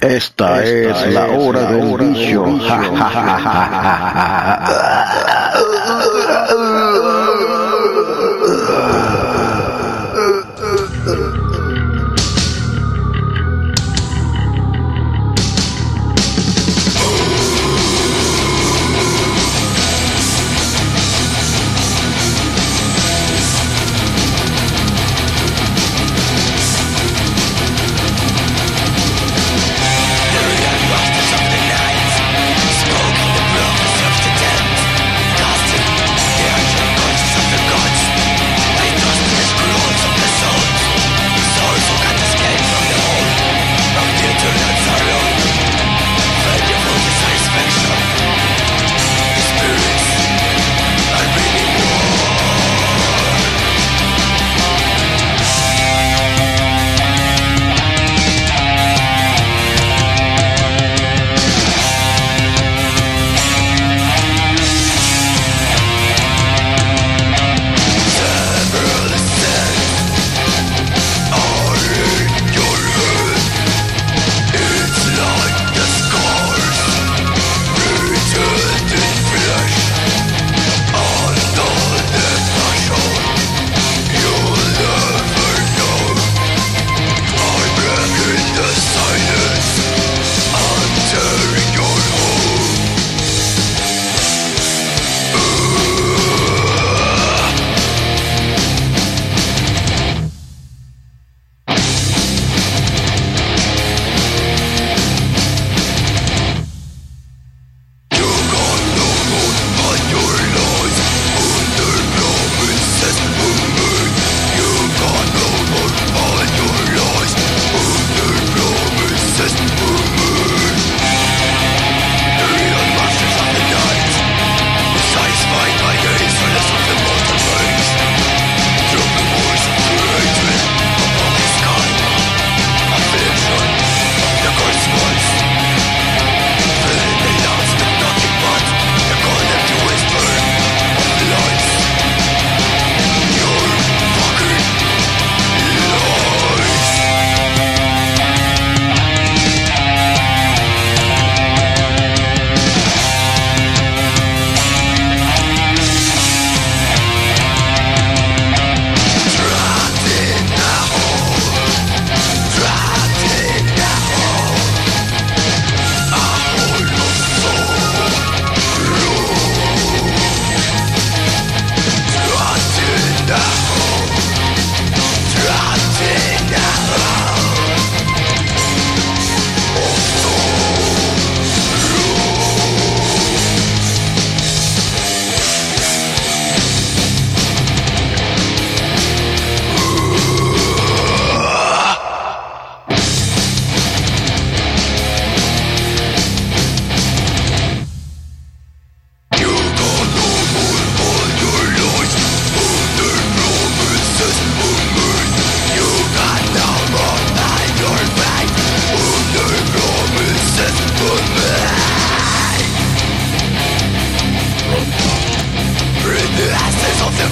[0.02, 2.44] Esta, es la hora del juicio.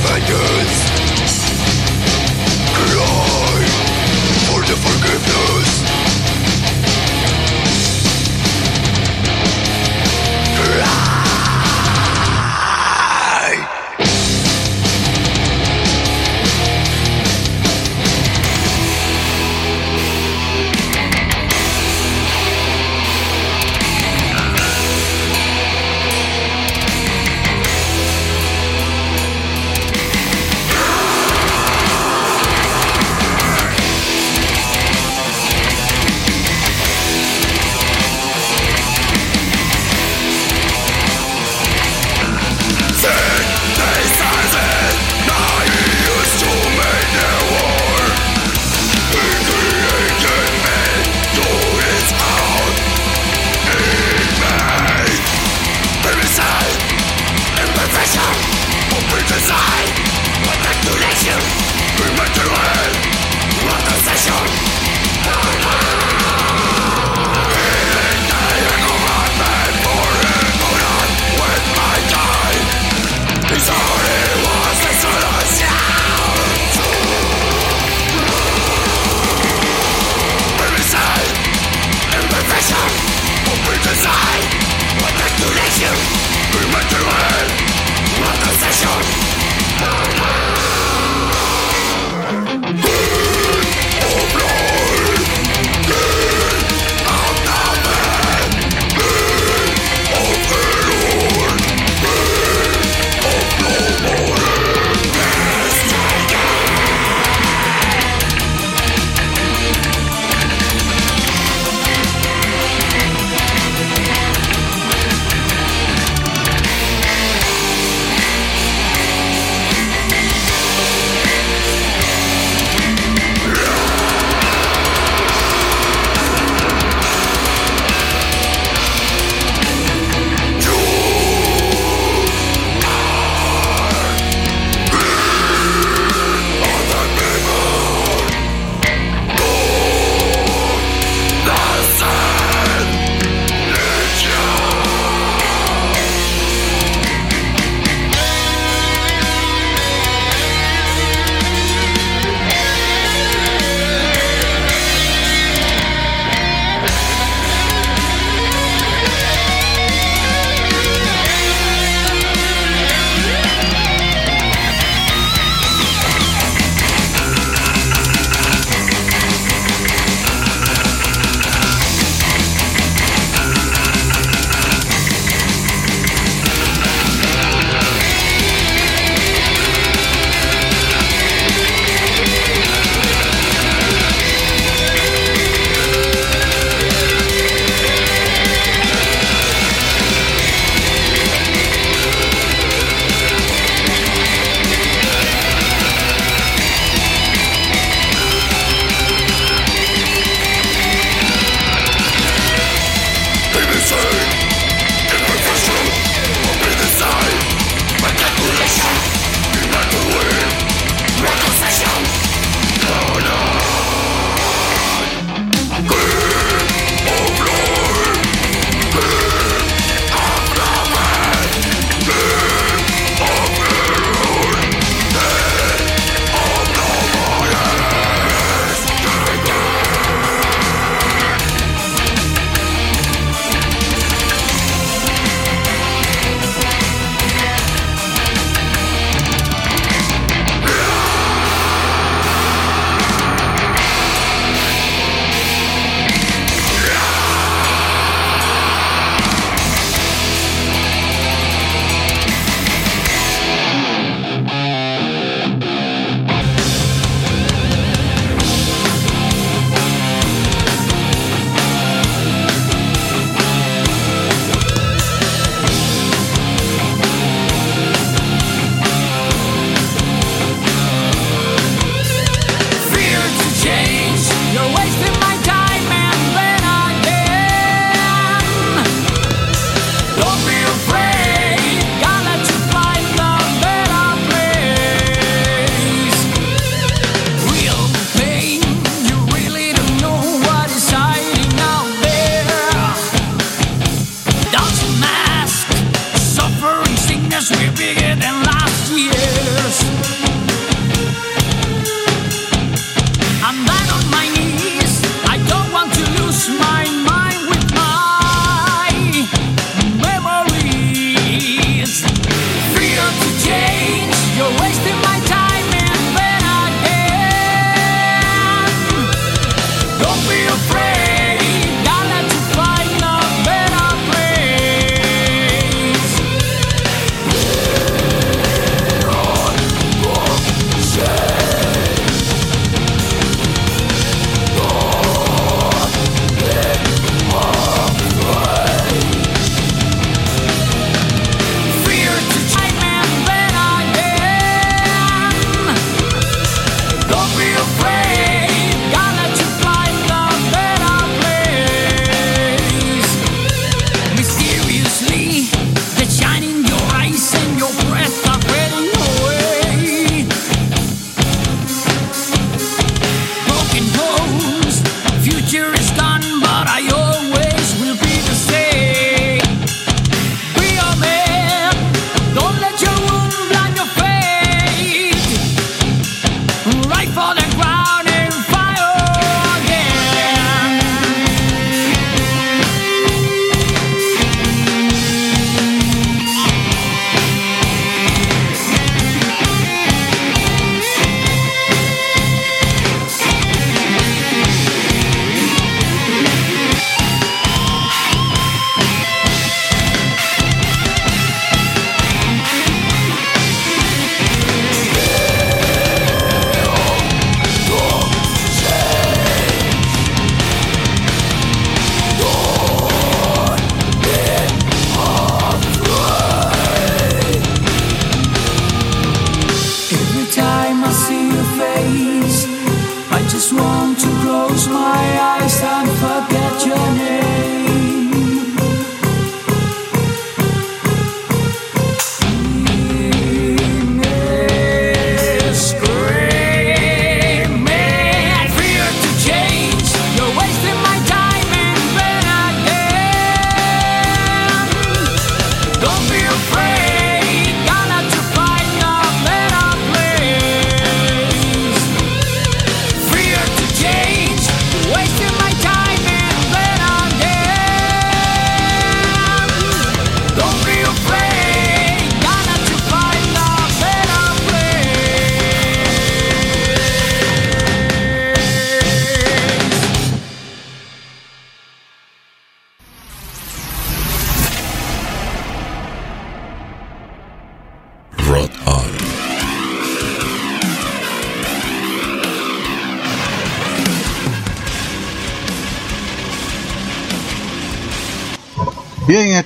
[0.03, 1.00] never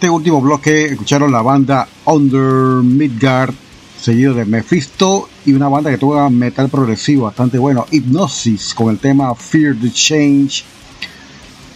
[0.06, 3.56] este último bloque escucharon la banda Under Midgard,
[4.00, 9.00] seguido de Mephisto y una banda que tuvo metal progresivo bastante bueno, Hypnosis, con el
[9.00, 10.64] tema Fear the Change,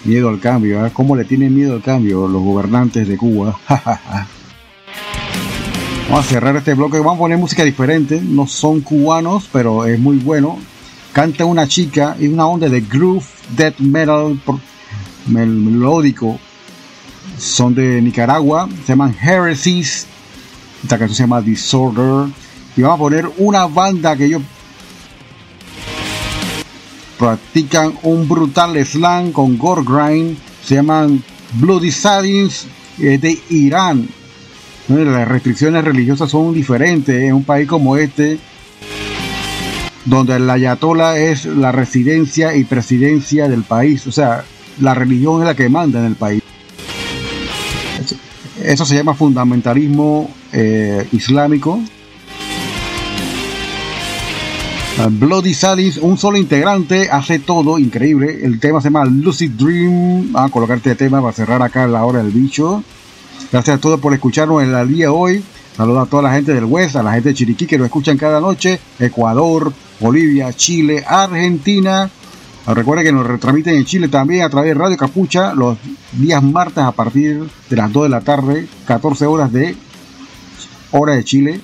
[0.06, 0.85] miedo al cambio.
[0.85, 0.91] ¿eh?
[0.93, 3.60] ¿Cómo le tienen miedo al cambio los gobernantes de Cuba?
[6.07, 9.99] Vamos a cerrar este bloque, vamos a poner música diferente, no son cubanos, pero es
[9.99, 10.60] muy bueno.
[11.14, 13.26] Canta una chica y una onda de groove,
[13.56, 14.39] death metal
[15.26, 16.39] melódico
[17.40, 20.06] son de Nicaragua, se llaman Heresies,
[20.84, 22.32] esta canción se llama Disorder,
[22.76, 24.41] y vamos a poner una banda que ellos
[27.18, 32.68] practican un brutal slam con gore grind, se llaman Bloody Sadins
[32.98, 34.07] de Irán.
[34.88, 38.40] Las restricciones religiosas son diferentes en un país como este,
[40.06, 44.44] donde el ayatola es la residencia y presidencia del país, o sea,
[44.80, 46.41] la religión es la que manda en el país.
[48.70, 51.80] Eso se llama fundamentalismo eh, islámico.
[55.10, 58.46] Bloody Sadis, un solo integrante, hace todo increíble.
[58.46, 60.36] El tema se llama Lucid Dream.
[60.36, 62.84] A colocarte este tema para cerrar acá la hora del bicho.
[63.52, 65.44] Gracias a todos por escucharnos en el día hoy.
[65.76, 68.18] Saludos a toda la gente del West, a la gente de Chiriquí que nos escuchan
[68.18, 68.80] cada noche.
[69.00, 72.08] Ecuador, Bolivia, Chile, Argentina,
[72.68, 75.77] Recuerden que nos retransmiten en Chile también a través de Radio Capucha los
[76.11, 79.76] días martes a partir de las 2 de la tarde, 14 horas de
[80.91, 81.61] hora de Chile.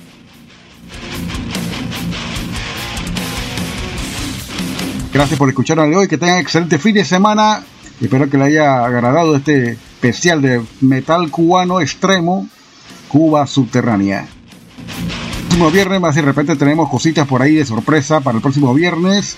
[5.12, 7.64] Gracias por escucharnos hoy, que tengan excelente fin de semana.
[8.00, 12.46] Espero que les haya agradado este especial de metal cubano extremo,
[13.08, 14.20] Cuba subterránea.
[14.20, 18.74] El próximo viernes, más de repente tenemos cositas por ahí de sorpresa para el próximo
[18.74, 19.36] viernes.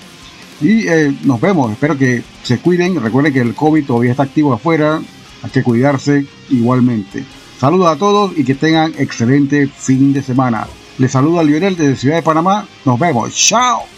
[0.60, 3.00] Y eh, nos vemos, espero que se cuiden.
[3.00, 5.00] Recuerden que el COVID todavía está activo afuera,
[5.42, 7.24] hay que cuidarse igualmente.
[7.58, 10.66] Saludos a todos y que tengan excelente fin de semana.
[10.98, 12.66] Les saludo a Lionel desde Ciudad de Panamá.
[12.84, 13.34] Nos vemos.
[13.34, 13.97] Chao.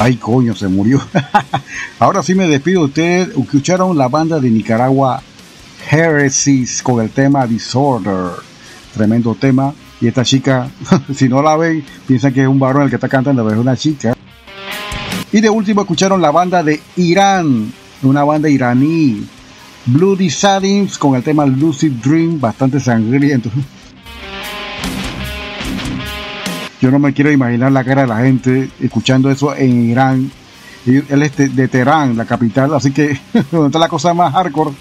[0.00, 1.00] Ay, coño, se murió.
[1.98, 3.28] Ahora sí me despido de ustedes.
[3.36, 5.20] Escucharon la banda de Nicaragua
[5.90, 8.30] Heresies con el tema Disorder.
[8.94, 9.74] Tremendo tema.
[10.00, 10.70] Y esta chica,
[11.14, 13.60] si no la ven, piensan que es un varón el que está cantando, pero es
[13.60, 14.17] una chica.
[15.38, 19.24] Y de último escucharon la banda de Irán, una banda iraní.
[19.86, 23.48] Bloody Sadins con el tema Lucid Dream, bastante sangriento.
[26.80, 30.28] Yo no me quiero imaginar la cara de la gente escuchando eso en Irán.
[30.84, 34.72] Él es de, Teherán, la capital, así que está la cosa más hardcore.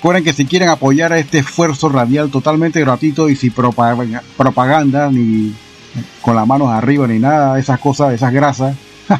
[0.00, 5.10] Recuerden que si quieren apoyar a este esfuerzo radial totalmente gratuito y sin propaga- propaganda,
[5.12, 5.52] ni
[6.22, 8.74] con las manos arriba, ni nada, esas cosas, esas grasas,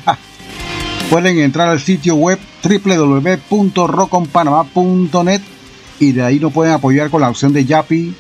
[1.11, 5.43] pueden entrar al sitio web www.roconpanamá.net
[5.99, 8.15] y de ahí nos pueden apoyar con la opción de Yapi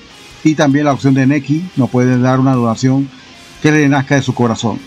[0.44, 1.64] y también la opción de Neki.
[1.76, 3.08] Nos pueden dar una donación
[3.62, 4.78] que le nazca de su corazón.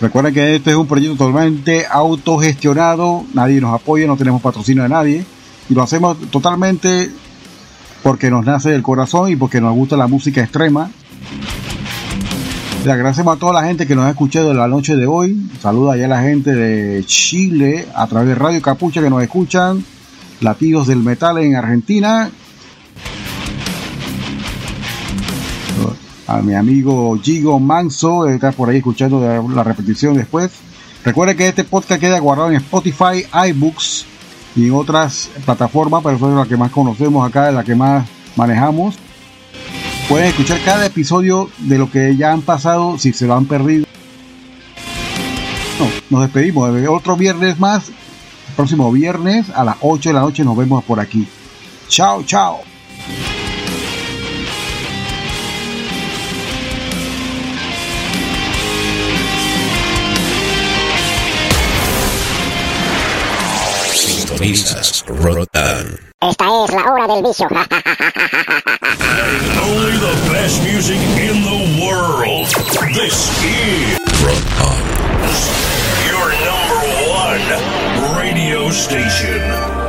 [0.00, 4.88] Recuerden que este es un proyecto totalmente autogestionado, nadie nos apoya, no tenemos patrocinio de
[4.88, 5.24] nadie
[5.68, 7.10] y lo hacemos totalmente
[8.02, 10.90] porque nos nace del corazón y porque nos gusta la música extrema.
[12.82, 15.38] Le agradecemos a toda la gente que nos ha escuchado en la noche de hoy.
[15.60, 19.84] Saluda allá a la gente de Chile a través de Radio Capucha que nos escuchan.
[20.40, 22.30] Latidos del Metal en Argentina.
[26.30, 29.20] A mi amigo Gigo Manso, está por ahí escuchando
[29.52, 30.52] la repetición después.
[31.04, 34.06] Recuerde que este podcast queda guardado en Spotify, iBooks
[34.54, 38.94] y en otras plataformas, pero son las que más conocemos acá, la que más manejamos.
[40.08, 43.86] Pueden escuchar cada episodio de lo que ya han pasado si se lo han perdido.
[45.80, 46.70] No, nos despedimos.
[46.88, 47.88] Otro viernes más.
[47.88, 51.26] El próximo viernes a las 8 de la noche nos vemos por aquí.
[51.88, 52.60] Chao, chao.
[64.40, 66.00] Sintonizas Rotan.
[66.18, 67.46] Esta es la hora del vicio.
[69.62, 72.46] Only the best music in the world.
[72.94, 74.80] This is Rock on.
[76.08, 76.80] your number
[77.10, 77.44] one
[78.18, 79.79] radio station.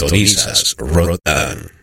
[0.00, 1.79] Sintonizas Rotan.